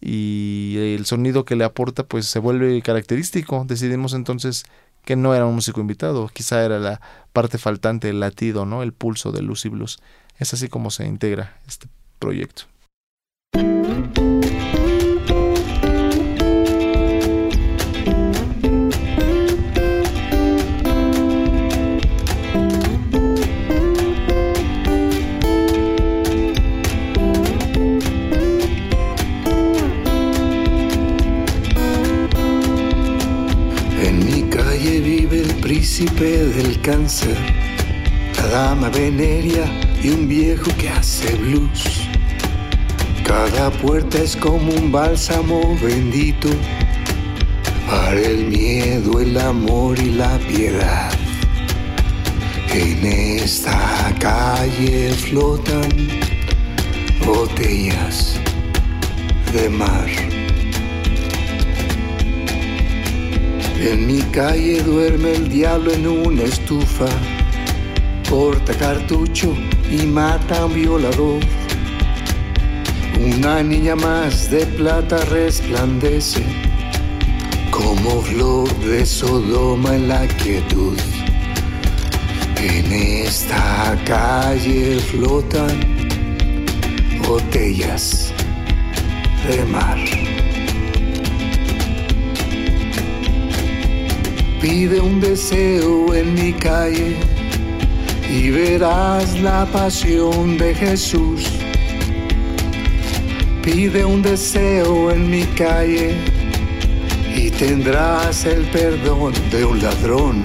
Y 0.00 0.76
el 0.76 1.06
sonido 1.06 1.44
que 1.44 1.56
le 1.56 1.64
aporta 1.64 2.04
pues 2.04 2.26
se 2.26 2.38
vuelve 2.38 2.82
característico. 2.82 3.64
Decidimos 3.66 4.12
entonces 4.12 4.64
que 5.04 5.16
no 5.16 5.34
era 5.34 5.46
un 5.46 5.54
músico 5.54 5.80
invitado, 5.80 6.28
quizá 6.28 6.64
era 6.64 6.78
la 6.78 7.00
parte 7.32 7.58
faltante, 7.58 8.08
el 8.10 8.20
latido, 8.20 8.66
¿no? 8.66 8.82
el 8.82 8.92
pulso 8.92 9.32
de 9.32 9.40
Lucy 9.40 9.68
Blues. 9.68 10.00
Es 10.38 10.52
así 10.52 10.68
como 10.68 10.90
se 10.90 11.06
integra 11.06 11.56
este 11.66 11.86
proyecto. 12.18 12.64
Del 35.86 36.80
cáncer, 36.80 37.36
la 38.36 38.46
dama 38.48 38.88
veneria 38.88 39.64
y 40.02 40.10
un 40.10 40.26
viejo 40.26 40.68
que 40.78 40.88
hace 40.88 41.32
blues. 41.36 42.08
Cada 43.24 43.70
puerta 43.70 44.18
es 44.18 44.34
como 44.34 44.72
un 44.72 44.90
bálsamo 44.90 45.78
bendito 45.80 46.48
para 47.88 48.18
el 48.20 48.46
miedo, 48.46 49.20
el 49.20 49.38
amor 49.38 49.96
y 49.98 50.10
la 50.10 50.36
piedad. 50.38 51.12
En 52.74 53.06
esta 53.06 54.12
calle 54.18 55.10
flotan 55.12 55.88
botellas 57.24 58.40
de 59.52 59.68
mar. 59.70 60.35
En 63.80 64.06
mi 64.06 64.22
calle 64.32 64.82
duerme 64.82 65.32
el 65.32 65.48
diablo 65.48 65.92
en 65.92 66.06
una 66.06 66.42
estufa, 66.44 67.08
corta 68.28 68.72
cartucho 68.74 69.54
y 69.90 70.06
mata 70.06 70.60
a 70.60 70.64
un 70.64 70.74
violador. 70.74 71.40
Una 73.20 73.62
niña 73.62 73.94
más 73.94 74.50
de 74.50 74.64
plata 74.66 75.18
resplandece 75.26 76.42
como 77.70 78.22
flor 78.22 78.74
de 78.80 79.04
Sodoma 79.04 79.94
en 79.94 80.08
la 80.08 80.26
quietud. 80.26 80.98
En 82.56 82.92
esta 82.92 83.96
calle 84.06 84.98
flotan 85.00 85.78
botellas 87.26 88.32
de 89.46 89.64
mar. 89.66 90.25
Pide 94.60 95.00
un 95.00 95.20
deseo 95.20 96.14
en 96.14 96.34
mi 96.34 96.52
calle 96.54 97.16
y 98.28 98.50
verás 98.50 99.38
la 99.40 99.66
pasión 99.66 100.56
de 100.56 100.74
Jesús. 100.74 101.46
Pide 103.62 104.04
un 104.04 104.22
deseo 104.22 105.10
en 105.10 105.30
mi 105.30 105.44
calle 105.44 106.14
y 107.36 107.50
tendrás 107.50 108.46
el 108.46 108.64
perdón 108.66 109.34
de 109.50 109.64
un 109.64 109.82
ladrón. 109.82 110.42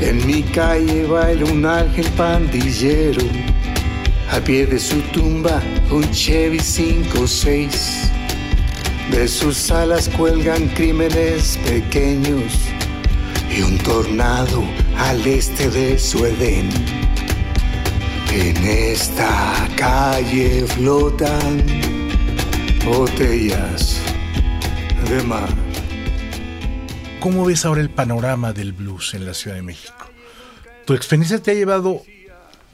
En 0.00 0.26
mi 0.26 0.42
calle 0.42 1.04
baila 1.04 1.44
un 1.44 1.66
ángel 1.66 2.06
pandillero, 2.16 3.22
a 4.30 4.40
pie 4.40 4.64
de 4.64 4.78
su 4.78 5.00
tumba 5.12 5.60
un 5.90 6.10
Chevy 6.10 6.58
56 6.58 8.17
de 9.10 9.26
sus 9.28 9.70
alas 9.70 10.08
cuelgan 10.16 10.68
crímenes 10.68 11.58
pequeños 11.64 12.52
y 13.50 13.62
un 13.62 13.78
tornado 13.78 14.62
al 14.96 15.26
este 15.26 15.70
de 15.70 15.98
su 15.98 16.24
Edén. 16.26 16.68
En 18.32 18.56
esta 18.56 19.68
calle 19.76 20.66
flotan 20.66 21.64
botellas 22.84 24.00
de 25.08 25.22
mar. 25.22 25.48
¿Cómo 27.20 27.46
ves 27.46 27.64
ahora 27.64 27.80
el 27.80 27.90
panorama 27.90 28.52
del 28.52 28.72
blues 28.72 29.14
en 29.14 29.24
la 29.24 29.34
Ciudad 29.34 29.56
de 29.56 29.62
México? 29.62 29.94
Tu 30.84 30.94
experiencia 30.94 31.42
te 31.42 31.50
ha 31.50 31.54
llevado 31.54 32.02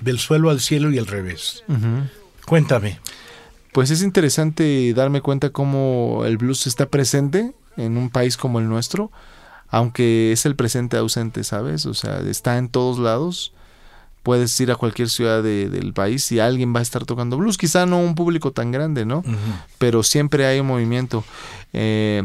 del 0.00 0.18
suelo 0.18 0.50
al 0.50 0.60
cielo 0.60 0.90
y 0.90 0.98
al 0.98 1.06
revés. 1.06 1.64
Cuéntame. 2.44 2.98
Pues 3.74 3.90
es 3.90 4.04
interesante 4.04 4.94
darme 4.94 5.20
cuenta 5.20 5.50
cómo 5.50 6.22
el 6.24 6.36
blues 6.36 6.68
está 6.68 6.86
presente 6.86 7.54
en 7.76 7.96
un 7.96 8.08
país 8.08 8.36
como 8.36 8.60
el 8.60 8.68
nuestro, 8.68 9.10
aunque 9.68 10.30
es 10.30 10.46
el 10.46 10.54
presente 10.54 10.96
ausente, 10.96 11.42
¿sabes? 11.42 11.84
O 11.84 11.92
sea, 11.92 12.20
está 12.20 12.56
en 12.56 12.68
todos 12.68 13.00
lados. 13.00 13.52
Puedes 14.22 14.58
ir 14.60 14.70
a 14.70 14.76
cualquier 14.76 15.10
ciudad 15.10 15.42
del 15.42 15.92
país 15.92 16.30
y 16.30 16.38
alguien 16.38 16.72
va 16.72 16.78
a 16.78 16.82
estar 16.82 17.04
tocando 17.04 17.36
blues. 17.36 17.58
Quizá 17.58 17.84
no 17.84 17.98
un 17.98 18.14
público 18.14 18.52
tan 18.52 18.70
grande, 18.70 19.04
¿no? 19.06 19.24
Pero 19.78 20.04
siempre 20.04 20.46
hay 20.46 20.60
un 20.60 20.68
movimiento. 20.68 21.24
Eh, 21.72 22.22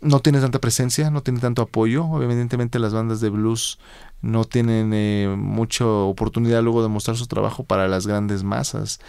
no 0.00 0.20
tiene 0.20 0.40
tanta 0.40 0.60
presencia, 0.60 1.10
no 1.10 1.22
tiene 1.22 1.40
tanto 1.40 1.62
apoyo. 1.62 2.22
Evidentemente 2.22 2.78
las 2.78 2.92
bandas 2.92 3.20
de 3.20 3.30
blues 3.30 3.78
no 4.22 4.44
tienen 4.44 4.92
eh, 4.94 5.34
mucha 5.36 5.86
oportunidad 5.86 6.62
luego 6.62 6.82
de 6.82 6.88
mostrar 6.88 7.16
su 7.16 7.26
trabajo 7.26 7.64
para 7.64 7.88
las 7.88 8.06
grandes 8.06 8.42
masas. 8.42 9.00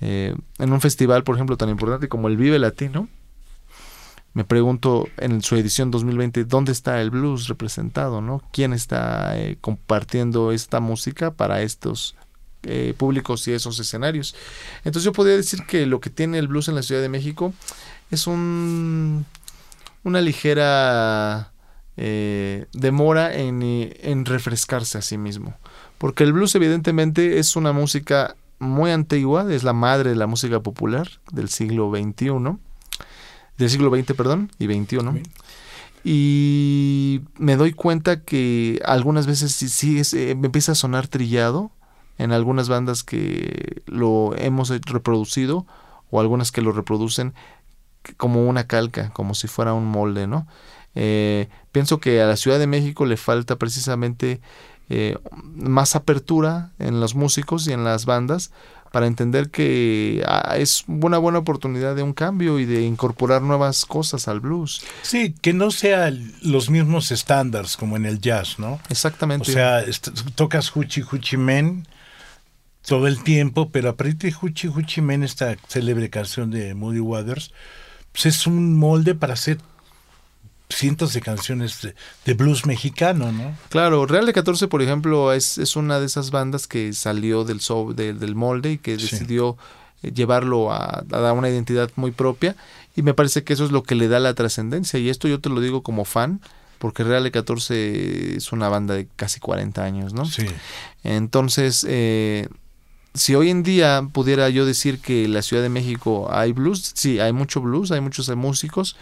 Eh, 0.00 0.34
en 0.58 0.72
un 0.72 0.80
festival, 0.80 1.24
por 1.24 1.34
ejemplo, 1.34 1.56
tan 1.56 1.68
importante 1.68 2.08
como 2.08 2.28
el 2.28 2.36
Vive 2.36 2.58
Latino, 2.58 3.08
me 4.32 4.44
pregunto 4.44 5.08
en 5.16 5.42
su 5.42 5.56
edición 5.56 5.90
2020 5.90 6.44
dónde 6.44 6.72
está 6.72 7.00
el 7.00 7.10
blues 7.10 7.48
representado, 7.48 8.20
¿no? 8.20 8.42
¿Quién 8.52 8.72
está 8.72 9.36
eh, 9.36 9.58
compartiendo 9.60 10.52
esta 10.52 10.78
música 10.78 11.32
para 11.32 11.62
estos 11.62 12.14
eh, 12.62 12.94
públicos 12.96 13.46
y 13.48 13.52
esos 13.52 13.80
escenarios? 13.80 14.36
Entonces 14.78 15.02
yo 15.02 15.12
podría 15.12 15.36
decir 15.36 15.64
que 15.66 15.84
lo 15.84 16.00
que 16.00 16.10
tiene 16.10 16.38
el 16.38 16.46
blues 16.46 16.68
en 16.68 16.76
la 16.76 16.82
Ciudad 16.82 17.02
de 17.02 17.08
México 17.08 17.52
es 18.12 18.28
un 18.28 19.26
una 20.04 20.20
ligera 20.20 21.52
eh, 21.96 22.66
demora 22.72 23.34
en, 23.34 23.62
en 23.62 24.24
refrescarse 24.24 24.98
a 24.98 25.02
sí 25.02 25.18
mismo, 25.18 25.54
porque 25.98 26.24
el 26.24 26.32
blues 26.32 26.54
evidentemente 26.54 27.38
es 27.38 27.56
una 27.56 27.72
música 27.72 28.36
muy 28.58 28.90
antigua, 28.90 29.46
es 29.52 29.64
la 29.64 29.72
madre 29.72 30.10
de 30.10 30.16
la 30.16 30.26
música 30.26 30.60
popular 30.60 31.08
del 31.32 31.48
siglo 31.48 31.90
XXI 31.90 32.58
del 33.60 33.70
siglo 33.70 33.94
XX, 33.94 34.14
perdón, 34.14 34.50
y 34.58 34.66
XXI. 34.66 35.22
Y 36.02 37.20
me 37.38 37.56
doy 37.56 37.72
cuenta 37.72 38.24
que 38.24 38.80
algunas 38.84 39.26
veces 39.26 39.52
sí, 39.52 40.00
eh, 40.16 40.34
me 40.34 40.46
empieza 40.46 40.72
a 40.72 40.74
sonar 40.74 41.06
trillado 41.06 41.70
en 42.18 42.32
algunas 42.32 42.68
bandas 42.68 43.04
que 43.04 43.82
lo 43.86 44.34
hemos 44.36 44.70
reproducido 44.70 45.66
o 46.10 46.20
algunas 46.20 46.50
que 46.50 46.62
lo 46.62 46.72
reproducen 46.72 47.34
como 48.16 48.46
una 48.46 48.66
calca, 48.66 49.10
como 49.10 49.34
si 49.34 49.48
fuera 49.48 49.74
un 49.74 49.86
molde, 49.86 50.26
¿no? 50.26 50.46
Eh, 50.94 51.48
pienso 51.72 52.00
que 52.00 52.20
a 52.20 52.26
la 52.26 52.36
Ciudad 52.36 52.58
de 52.58 52.66
México 52.66 53.06
le 53.06 53.16
falta 53.16 53.56
precisamente 53.56 54.40
eh, 54.88 55.16
más 55.54 55.94
apertura 55.94 56.72
en 56.78 57.00
los 57.00 57.14
músicos 57.14 57.68
y 57.68 57.72
en 57.72 57.84
las 57.84 58.06
bandas 58.06 58.50
para 58.90 59.06
entender 59.06 59.50
que 59.50 60.22
ah, 60.26 60.56
es 60.58 60.84
una 60.88 61.18
buena 61.18 61.38
oportunidad 61.38 61.94
de 61.94 62.02
un 62.02 62.12
cambio 62.12 62.58
y 62.58 62.64
de 62.64 62.82
incorporar 62.82 63.40
nuevas 63.40 63.86
cosas 63.86 64.26
al 64.26 64.40
blues. 64.40 64.82
Sí, 65.02 65.34
que 65.40 65.52
no 65.52 65.70
sean 65.70 66.32
los 66.42 66.70
mismos 66.70 67.12
estándares 67.12 67.76
como 67.76 67.96
en 67.96 68.04
el 68.04 68.20
jazz, 68.20 68.58
¿no? 68.58 68.80
Exactamente. 68.88 69.50
O 69.50 69.54
sea, 69.54 69.84
tocas 70.34 70.74
Huchi 70.74 71.02
Huchi 71.02 71.36
Men 71.36 71.86
todo 72.84 73.06
el 73.06 73.22
tiempo, 73.22 73.70
pero 73.70 73.90
a 73.90 73.96
partir 73.96 74.16
de 74.16 74.34
Huchi 74.40 74.68
Huchi 74.68 75.00
Men, 75.00 75.22
esta 75.22 75.56
célebre 75.68 76.10
canción 76.10 76.50
de 76.50 76.74
Moody 76.74 77.00
Waters, 77.00 77.52
pues 78.12 78.26
es 78.26 78.46
un 78.46 78.76
molde 78.78 79.14
para 79.14 79.34
hacer 79.34 79.58
cientos 80.68 81.12
de 81.12 81.20
canciones 81.20 81.80
de, 82.24 82.34
blues 82.34 82.64
mexicano, 82.66 83.32
¿no? 83.32 83.56
Claro, 83.68 84.06
Real 84.06 84.26
de 84.26 84.32
14, 84.32 84.68
por 84.68 84.82
ejemplo, 84.82 85.32
es, 85.32 85.58
es 85.58 85.76
una 85.76 86.00
de 86.00 86.06
esas 86.06 86.30
bandas 86.30 86.66
que 86.66 86.92
salió 86.92 87.44
del, 87.44 87.60
del 87.96 88.34
molde 88.34 88.72
y 88.72 88.78
que 88.78 88.96
decidió 88.96 89.56
eh, 90.02 90.12
llevarlo 90.12 90.72
a, 90.72 91.02
dar 91.06 91.32
una 91.32 91.48
identidad 91.48 91.90
muy 91.96 92.10
propia 92.12 92.56
y 92.96 93.02
me 93.02 93.14
parece 93.14 93.44
que 93.44 93.52
eso 93.52 93.64
es 93.64 93.72
lo 93.72 93.82
que 93.82 93.94
le 93.94 94.08
da 94.08 94.20
la 94.20 94.34
trascendencia 94.34 94.98
y 94.98 95.08
esto 95.08 95.28
yo 95.28 95.40
te 95.40 95.48
lo 95.48 95.60
digo 95.60 95.82
como 95.82 96.04
fan 96.04 96.40
porque 96.78 97.04
Real 97.04 97.24
de 97.24 97.30
14 97.30 98.36
es 98.36 98.52
una 98.52 98.70
banda 98.70 98.94
de 98.94 99.06
casi 99.14 99.38
40 99.38 99.84
años, 99.84 100.14
¿no? 100.14 100.24
Sí. 100.24 100.46
Entonces, 101.04 101.84
eh, 101.86 102.48
si 103.14 103.34
hoy 103.34 103.50
en 103.50 103.62
día 103.62 104.06
pudiera 104.12 104.48
yo 104.50 104.64
decir 104.64 105.00
que 105.00 105.24
en 105.24 105.34
la 105.34 105.42
Ciudad 105.42 105.62
de 105.62 105.68
México 105.68 106.28
hay 106.30 106.52
blues, 106.52 106.92
sí, 106.94 107.18
hay 107.18 107.32
mucho 107.32 107.60
blues, 107.60 107.90
hay 107.90 108.00
muchos 108.00 108.28
músicos, 108.36 108.96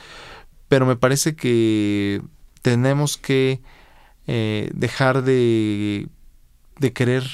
pero 0.68 0.86
me 0.86 0.96
parece 0.96 1.36
que 1.36 2.22
tenemos 2.62 3.16
que 3.16 3.60
eh, 4.26 4.70
dejar 4.74 5.22
de, 5.22 6.08
de 6.78 6.92
querer 6.92 7.24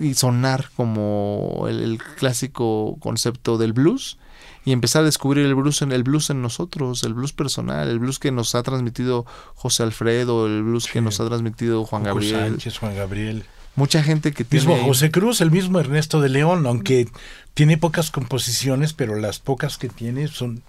y 0.00 0.14
sonar 0.14 0.70
como 0.76 1.66
el, 1.68 1.98
clásico 2.16 2.96
concepto 3.00 3.58
del 3.58 3.72
blues 3.72 4.18
y 4.64 4.72
empezar 4.72 5.02
a 5.02 5.04
descubrir 5.06 5.46
el 5.46 5.54
blues 5.54 5.80
en 5.82 5.92
el 5.92 6.02
blues 6.02 6.30
en 6.30 6.42
nosotros, 6.42 7.02
el 7.04 7.14
blues 7.14 7.32
personal, 7.32 7.88
el 7.88 7.98
blues 7.98 8.18
que 8.18 8.30
nos 8.30 8.54
ha 8.54 8.62
transmitido 8.62 9.24
José 9.54 9.82
Alfredo, 9.82 10.46
el 10.46 10.62
blues 10.62 10.88
que 10.88 11.00
nos 11.00 11.20
ha 11.20 11.26
transmitido 11.26 11.84
Juan 11.84 12.02
Gabriel. 12.02 12.50
Sánchez, 12.50 12.78
Juan 12.78 12.94
Gabriel. 12.94 13.44
Mucha 13.78 14.02
gente 14.02 14.32
que 14.32 14.44
mismo 14.50 14.76
José 14.76 15.12
Cruz, 15.12 15.40
el 15.40 15.52
mismo 15.52 15.78
Ernesto 15.78 16.20
de 16.20 16.28
León, 16.28 16.66
aunque 16.66 17.06
tiene 17.54 17.78
pocas 17.78 18.10
composiciones, 18.10 18.92
pero 18.92 19.14
las 19.14 19.38
pocas 19.38 19.78
que 19.78 19.88
tiene 19.88 20.26
son 20.26 20.64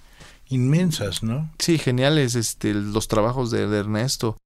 inmensas, 0.48 1.24
¿no? 1.24 1.50
Sí, 1.58 1.80
geniales 1.80 2.36
este, 2.36 2.72
los 2.76 3.08
trabajos 3.08 3.50
de, 3.50 3.64
Ernesto. 3.64 4.38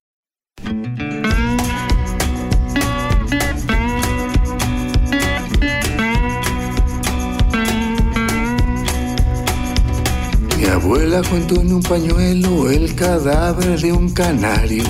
Mi 10.58 10.66
abuela 10.72 11.22
cuentó 11.30 11.60
en 11.60 11.74
un 11.74 11.84
pañuelo 11.84 12.72
el 12.72 12.96
cadáver 12.96 13.78
de 13.82 13.92
un 13.92 14.14
canario 14.14 14.86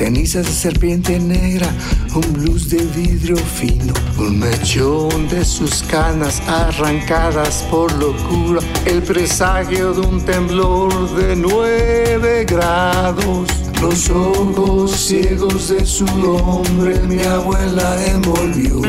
cenizas 0.00 0.46
de 0.46 0.52
serpiente 0.52 1.20
negra, 1.20 1.68
un 2.14 2.32
blues 2.32 2.70
de 2.70 2.78
vidrio 2.86 3.36
fino, 3.36 3.92
un 4.18 4.38
mechón 4.38 5.28
de 5.28 5.44
sus 5.44 5.82
canas 5.82 6.40
arrancadas 6.48 7.66
por 7.70 7.92
locura, 7.98 8.62
el 8.86 9.02
presagio 9.02 9.92
de 9.92 10.00
un 10.00 10.24
temblor 10.24 10.90
de 11.16 11.36
nueve 11.36 12.46
grados. 12.46 13.46
Los 13.82 14.08
ojos 14.08 14.90
ciegos 14.92 15.68
de 15.68 15.84
su 15.84 16.06
hombre 16.06 16.98
mi 17.00 17.22
abuela 17.22 17.94
envolvió. 18.06 18.80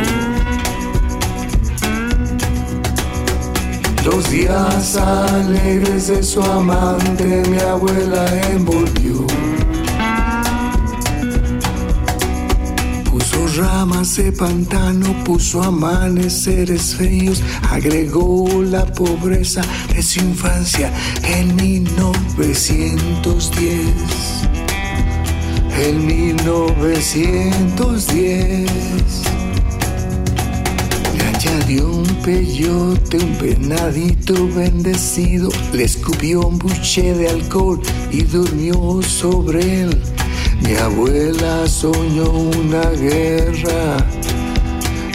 Los 4.06 4.32
días 4.32 4.96
alegres 4.96 6.08
de 6.08 6.24
su 6.24 6.42
amante 6.42 7.44
mi 7.50 7.60
abuela 7.60 8.26
envolvió. 8.50 9.28
Ramas 13.58 14.16
de 14.16 14.32
pantano 14.32 15.14
puso 15.24 15.64
amaneceres 15.64 16.96
feos, 16.96 17.42
agregó 17.70 18.64
la 18.64 18.86
pobreza 18.86 19.62
de 19.94 20.02
su 20.02 20.20
infancia 20.20 20.90
en 21.24 21.56
1910. 21.56 23.86
En 25.78 26.06
1910 26.06 28.70
le 31.18 31.24
añadió 31.24 31.90
un 31.90 32.08
peyote, 32.24 33.18
un 33.18 33.38
venadito 33.40 34.48
bendecido, 34.56 35.50
le 35.74 35.86
escupió 35.86 36.48
un 36.48 36.60
buche 36.60 37.14
de 37.14 37.30
alcohol 37.30 37.82
y 38.12 38.22
durmió 38.24 39.02
sobre 39.02 39.82
él 39.82 40.02
mi 40.62 40.76
abuela 40.76 41.68
soñó 41.68 42.30
una 42.30 42.90
guerra, 42.92 43.98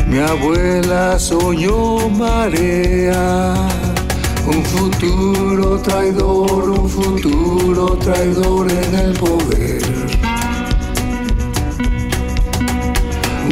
mi 0.07 0.19
abuela 0.19 1.19
soñó 1.19 2.09
marea, 2.09 3.55
un 4.47 4.65
futuro 4.65 5.79
traidor, 5.79 6.71
un 6.71 6.89
futuro 6.89 7.97
traidor 7.97 8.71
en 8.71 8.95
el 8.95 9.13
poder. 9.15 9.83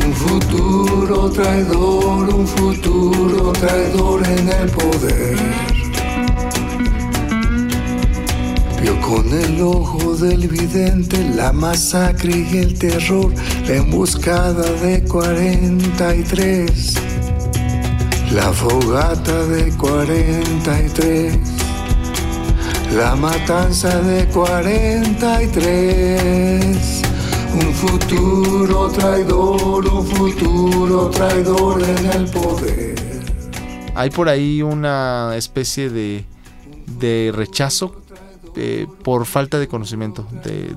Un 0.04 0.12
futuro 0.12 1.30
traidor, 1.30 2.34
un 2.34 2.46
futuro 2.46 3.52
traidor 3.52 4.26
en 4.26 4.48
el 4.48 4.70
poder. 4.70 5.63
Con 9.06 9.32
el 9.32 9.60
ojo 9.60 10.16
del 10.16 10.48
vidente 10.48 11.22
la 11.34 11.52
masacre 11.52 12.46
y 12.50 12.56
el 12.56 12.78
terror, 12.78 13.34
la 13.66 13.76
emboscada 13.76 14.64
de 14.80 15.04
43, 15.04 16.94
la 18.32 18.50
fogata 18.52 19.44
de 19.46 19.70
43, 19.76 21.38
la 22.96 23.14
matanza 23.16 24.00
de 24.00 24.26
43. 24.28 27.02
Un 27.54 27.74
futuro 27.74 28.88
traidor, 28.88 29.86
un 29.86 30.06
futuro 30.06 31.10
traidor 31.10 31.82
en 31.82 32.06
el 32.10 32.24
poder. 32.30 32.94
hay 33.94 34.08
por 34.08 34.30
ahí 34.30 34.62
una 34.62 35.34
especie 35.36 35.90
de, 35.90 36.24
de 36.98 37.30
rechazo 37.34 38.03
eh, 38.56 38.86
por 39.02 39.26
falta 39.26 39.58
de 39.58 39.68
conocimiento 39.68 40.26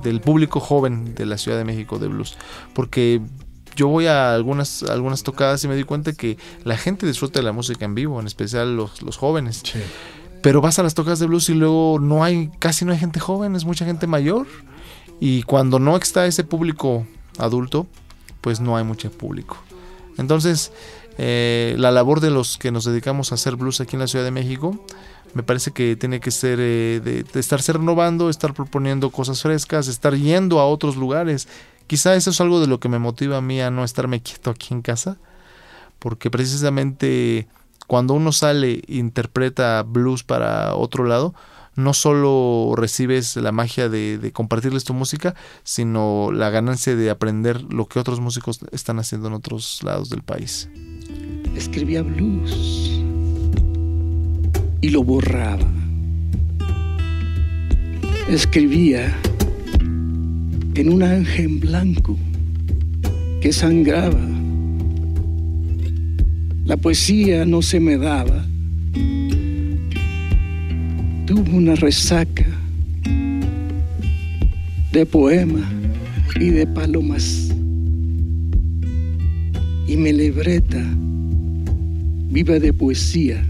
del 0.03 0.21
público 0.21 0.59
joven 0.59 1.15
de 1.15 1.25
la 1.25 1.37
Ciudad 1.37 1.57
de 1.57 1.65
México 1.65 1.99
de 1.99 2.07
blues. 2.07 2.37
Porque 2.73 3.21
yo 3.75 3.87
voy 3.87 4.07
a 4.07 4.33
algunas, 4.33 4.83
algunas 4.83 5.23
tocadas 5.23 5.63
y 5.63 5.67
me 5.67 5.75
di 5.75 5.83
cuenta 5.83 6.13
que 6.13 6.37
la 6.63 6.77
gente 6.77 7.05
disfruta 7.05 7.39
de 7.39 7.43
la 7.43 7.51
música 7.51 7.85
en 7.85 7.95
vivo, 7.95 8.19
en 8.19 8.27
especial 8.27 8.75
los, 8.75 9.01
los 9.03 9.17
jóvenes. 9.17 9.63
Pero 10.41 10.61
vas 10.61 10.79
a 10.79 10.83
las 10.83 10.95
tocadas 10.95 11.19
de 11.19 11.27
blues 11.27 11.49
y 11.49 11.53
luego 11.53 11.99
no 12.01 12.23
hay, 12.23 12.49
casi 12.59 12.85
no 12.85 12.91
hay 12.91 12.97
gente 12.97 13.19
joven, 13.19 13.55
es 13.55 13.65
mucha 13.65 13.85
gente 13.85 14.07
mayor. 14.07 14.47
Y 15.19 15.43
cuando 15.43 15.79
no 15.79 15.95
está 15.95 16.25
ese 16.25 16.43
público 16.43 17.05
adulto, 17.37 17.87
pues 18.41 18.59
no 18.59 18.77
hay 18.77 18.83
mucho 18.83 19.11
público. 19.11 19.57
Entonces, 20.17 20.71
eh, 21.17 21.75
la 21.77 21.91
labor 21.91 22.19
de 22.19 22.29
los 22.29 22.57
que 22.57 22.71
nos 22.71 22.85
dedicamos 22.85 23.31
a 23.31 23.35
hacer 23.35 23.55
blues 23.55 23.81
aquí 23.81 23.95
en 23.95 24.01
la 24.01 24.07
Ciudad 24.07 24.25
de 24.25 24.31
México, 24.31 24.85
me 25.37 25.43
parece 25.43 25.69
que 25.69 25.95
tiene 25.95 26.19
que 26.19 26.31
ser 26.31 26.57
eh, 26.59 26.99
de, 26.99 27.39
estarse 27.39 27.71
renovando, 27.71 28.27
estar 28.27 28.55
proponiendo 28.55 29.11
cosas 29.11 29.43
frescas, 29.43 29.87
estar 29.87 30.15
yendo 30.15 30.59
a 30.59 30.65
otros 30.65 30.95
lugares. 30.95 31.47
Quizá 31.85 32.15
eso 32.15 32.31
es 32.31 32.41
algo 32.41 32.59
de 32.59 32.65
lo 32.65 32.79
que 32.79 32.89
me 32.89 32.97
motiva 32.97 33.37
a 33.37 33.41
mí 33.41 33.61
a 33.61 33.69
no 33.69 33.83
estarme 33.83 34.19
quieto 34.19 34.49
aquí 34.49 34.73
en 34.73 34.81
casa, 34.81 35.17
porque 35.99 36.31
precisamente 36.31 37.47
cuando 37.85 38.15
uno 38.15 38.31
sale 38.31 38.81
e 38.87 38.95
interpreta 38.95 39.83
blues 39.83 40.23
para 40.23 40.73
otro 40.73 41.03
lado, 41.03 41.35
no 41.75 41.93
solo 41.93 42.73
recibes 42.75 43.35
la 43.35 43.51
magia 43.51 43.89
de, 43.89 44.31
compartirles 44.33 44.85
tu 44.85 44.95
música, 44.95 45.35
sino 45.63 46.31
la 46.33 46.49
ganancia 46.49 46.95
de 46.95 47.11
aprender 47.11 47.61
lo 47.71 47.85
que 47.85 47.99
otros 47.99 48.19
músicos 48.19 48.61
están 48.71 48.97
haciendo 48.97 49.27
en 49.27 49.35
otros 49.35 49.83
lados 49.83 50.09
del 50.09 50.23
país. 50.23 50.67
Escribía 51.55 52.01
blues 52.01 53.03
y 54.81 54.89
lo 54.89 55.03
borraba. 55.03 55.67
Escribía 58.29 59.15
en 60.75 60.89
un 60.89 61.03
ángel 61.03 61.59
blanco 61.59 62.17
que 63.41 63.51
sangraba. 63.51 64.27
La 66.65 66.77
poesía 66.77 67.45
no 67.45 67.61
se 67.61 67.79
me 67.79 67.97
daba 67.97 68.45
tuvo 71.27 71.57
una 71.57 71.75
resaca 71.75 72.45
de 74.93 75.05
poema 75.05 75.69
y 76.39 76.49
de 76.51 76.65
palomas. 76.65 77.49
Y 79.87 79.97
mi 79.97 80.13
libreta 80.13 80.81
viva 82.29 82.59
de 82.59 82.71
poesía. 82.71 83.43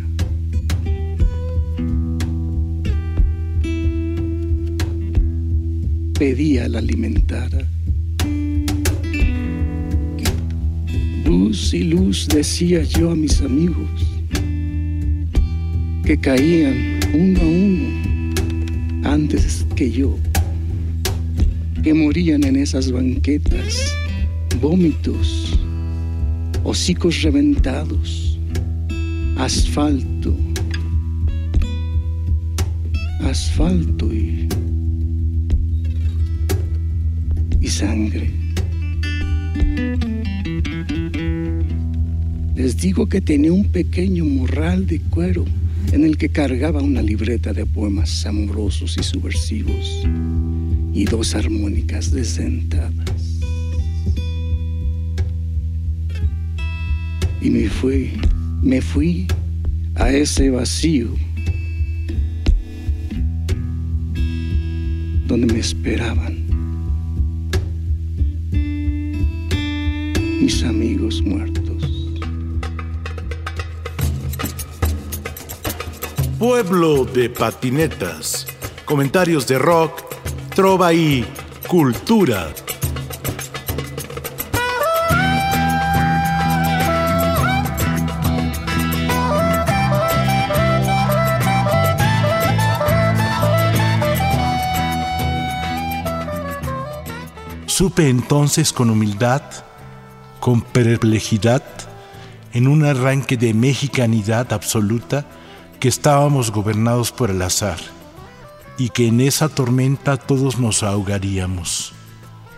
Pedía 6.19 6.67
la 6.67 6.79
alimentara. 6.79 7.67
Luz 11.23 11.75
y 11.75 11.83
luz 11.83 12.27
decía 12.27 12.81
yo 12.81 13.11
a 13.11 13.15
mis 13.15 13.39
amigos 13.41 13.87
que 16.03 16.17
caían 16.17 16.99
uno 17.13 17.39
a 17.39 17.45
uno 17.45 19.13
antes 19.13 19.63
que 19.75 19.91
yo, 19.91 20.17
que 21.83 21.93
morían 21.93 22.43
en 22.45 22.55
esas 22.55 22.91
banquetas, 22.91 23.95
vómitos, 24.59 25.59
hocicos 26.63 27.21
reventados, 27.21 28.39
asfalto, 29.37 30.35
asfalto 33.21 34.11
y, 34.11 34.47
sangre. 37.77 38.31
Les 42.55 42.75
digo 42.77 43.07
que 43.07 43.21
tenía 43.21 43.53
un 43.53 43.65
pequeño 43.65 44.25
morral 44.25 44.87
de 44.87 44.99
cuero 44.99 45.45
en 45.91 46.03
el 46.03 46.17
que 46.17 46.29
cargaba 46.29 46.81
una 46.81 47.03
libreta 47.03 47.53
de 47.53 47.67
poemas 47.67 48.25
amorosos 48.25 48.97
y 48.97 49.03
subversivos 49.03 50.03
y 50.91 51.05
dos 51.05 51.35
armónicas 51.35 52.09
desdentadas. 52.09 53.39
Y 57.43 57.51
me 57.51 57.69
fui, 57.69 58.13
me 58.63 58.81
fui 58.81 59.27
a 59.93 60.09
ese 60.09 60.49
vacío 60.49 61.09
donde 65.27 65.45
me 65.53 65.59
esperaban 65.59 66.46
mis 70.39 70.63
amigos 70.63 71.21
muertos. 71.21 71.83
Pueblo 76.37 77.05
de 77.05 77.29
patinetas. 77.29 78.45
Comentarios 78.85 79.47
de 79.47 79.57
rock, 79.57 80.03
trova 80.55 80.93
y 80.93 81.25
cultura. 81.67 82.53
Supe 97.65 98.09
entonces 98.09 98.73
con 98.73 98.89
humildad, 98.89 99.43
con 100.47 100.61
perplejidad, 100.61 101.61
en 102.53 102.69
un 102.69 102.85
arranque 102.85 103.35
de 103.35 103.53
mexicanidad 103.53 104.53
absoluta, 104.53 105.25
que 105.81 105.89
estábamos 105.89 106.51
gobernados 106.51 107.11
por 107.11 107.31
el 107.31 107.41
azar 107.41 107.77
y 108.77 108.87
que 108.87 109.07
en 109.07 109.19
esa 109.19 109.49
tormenta 109.49 110.15
todos 110.15 110.57
nos 110.57 110.83
ahogaríamos. 110.83 111.91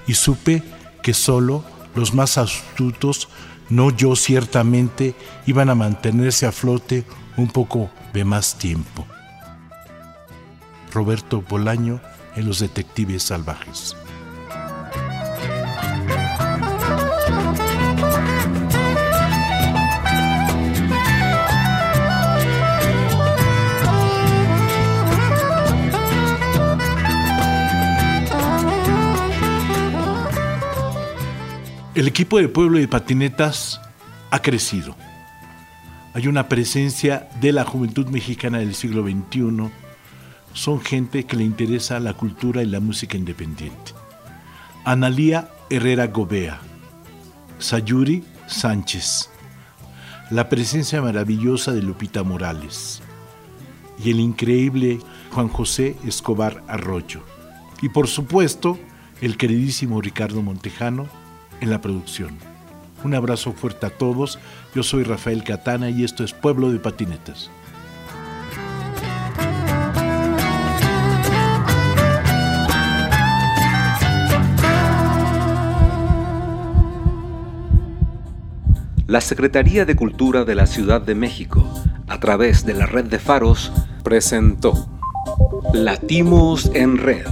Y 0.06 0.14
supe 0.14 0.62
que 1.02 1.16
solo 1.16 1.64
los 1.96 2.14
más 2.14 2.38
astutos, 2.38 3.28
no 3.70 3.90
yo 3.90 4.16
ciertamente, 4.16 5.16
iban 5.48 5.72
a 5.72 5.74
mantenerse 5.74 6.46
a 6.46 6.52
flote 6.52 7.06
un 7.38 7.48
poco 7.48 7.90
de 8.14 8.24
más 8.24 8.60
tiempo. 8.60 9.08
Roberto 10.94 11.42
Bolaño 11.42 12.02
en 12.36 12.46
Los 12.46 12.60
Detectives 12.60 13.24
Salvajes. 13.24 13.96
El 32.00 32.08
equipo 32.08 32.38
de 32.38 32.48
Pueblo 32.48 32.80
de 32.80 32.88
Patinetas 32.88 33.82
ha 34.32 34.42
crecido. 34.42 34.96
Hay 36.14 36.30
una 36.30 36.48
presencia 36.48 37.28
de 37.42 37.52
la 37.52 37.66
juventud 37.66 38.08
mexicana 38.08 38.60
del 38.60 38.74
siglo 38.74 39.04
XXI. 39.04 39.70
Son 40.54 40.80
gente 40.80 41.26
que 41.26 41.36
le 41.36 41.44
interesa 41.44 42.00
la 42.00 42.14
cultura 42.14 42.64
y 42.64 42.68
la 42.68 42.80
música 42.80 43.18
independiente. 43.18 43.92
Analía 44.86 45.50
Herrera 45.70 46.08
Gobea, 46.08 46.62
Sayuri 47.58 48.24
Sánchez, 48.48 49.30
la 50.32 50.48
presencia 50.48 51.02
maravillosa 51.02 51.74
de 51.74 51.82
Lupita 51.82 52.24
Morales 52.24 53.02
y 54.02 54.12
el 54.12 54.22
increíble 54.22 55.00
Juan 55.34 55.50
José 55.50 55.98
Escobar 56.06 56.64
Arroyo. 56.70 57.24
Y 57.82 57.90
por 57.90 58.08
supuesto, 58.08 58.80
el 59.20 59.36
queridísimo 59.36 60.00
Ricardo 60.00 60.42
Montejano, 60.42 61.19
en 61.62 61.70
la 61.70 61.82
producción. 61.82 62.38
Un 63.04 63.16
abrazo 63.16 63.54
fuerte 63.54 63.86
a 63.86 63.90
todos. 63.90 64.40
Yo 64.76 64.84
soy 64.84 65.04
Rafael 65.04 65.44
Catana 65.44 65.90
y 65.90 66.04
esto 66.04 66.24
es 66.24 66.34
Pueblo 66.34 66.72
de 66.72 66.80
Patinetas. 66.80 67.50
La 79.08 79.22
Secretaría 79.22 79.86
de 79.86 79.96
Cultura 79.96 80.46
de 80.46 80.54
la 80.54 80.68
Ciudad 80.68 81.02
de 81.02 81.16
México, 81.16 81.68
a 82.08 82.20
través 82.20 82.64
de 82.64 82.76
la 82.76 82.86
red 82.86 83.06
de 83.06 83.18
faros, 83.18 83.72
presentó 84.04 84.88
Latimos 85.74 86.70
en 86.76 86.98
Red 86.98 87.26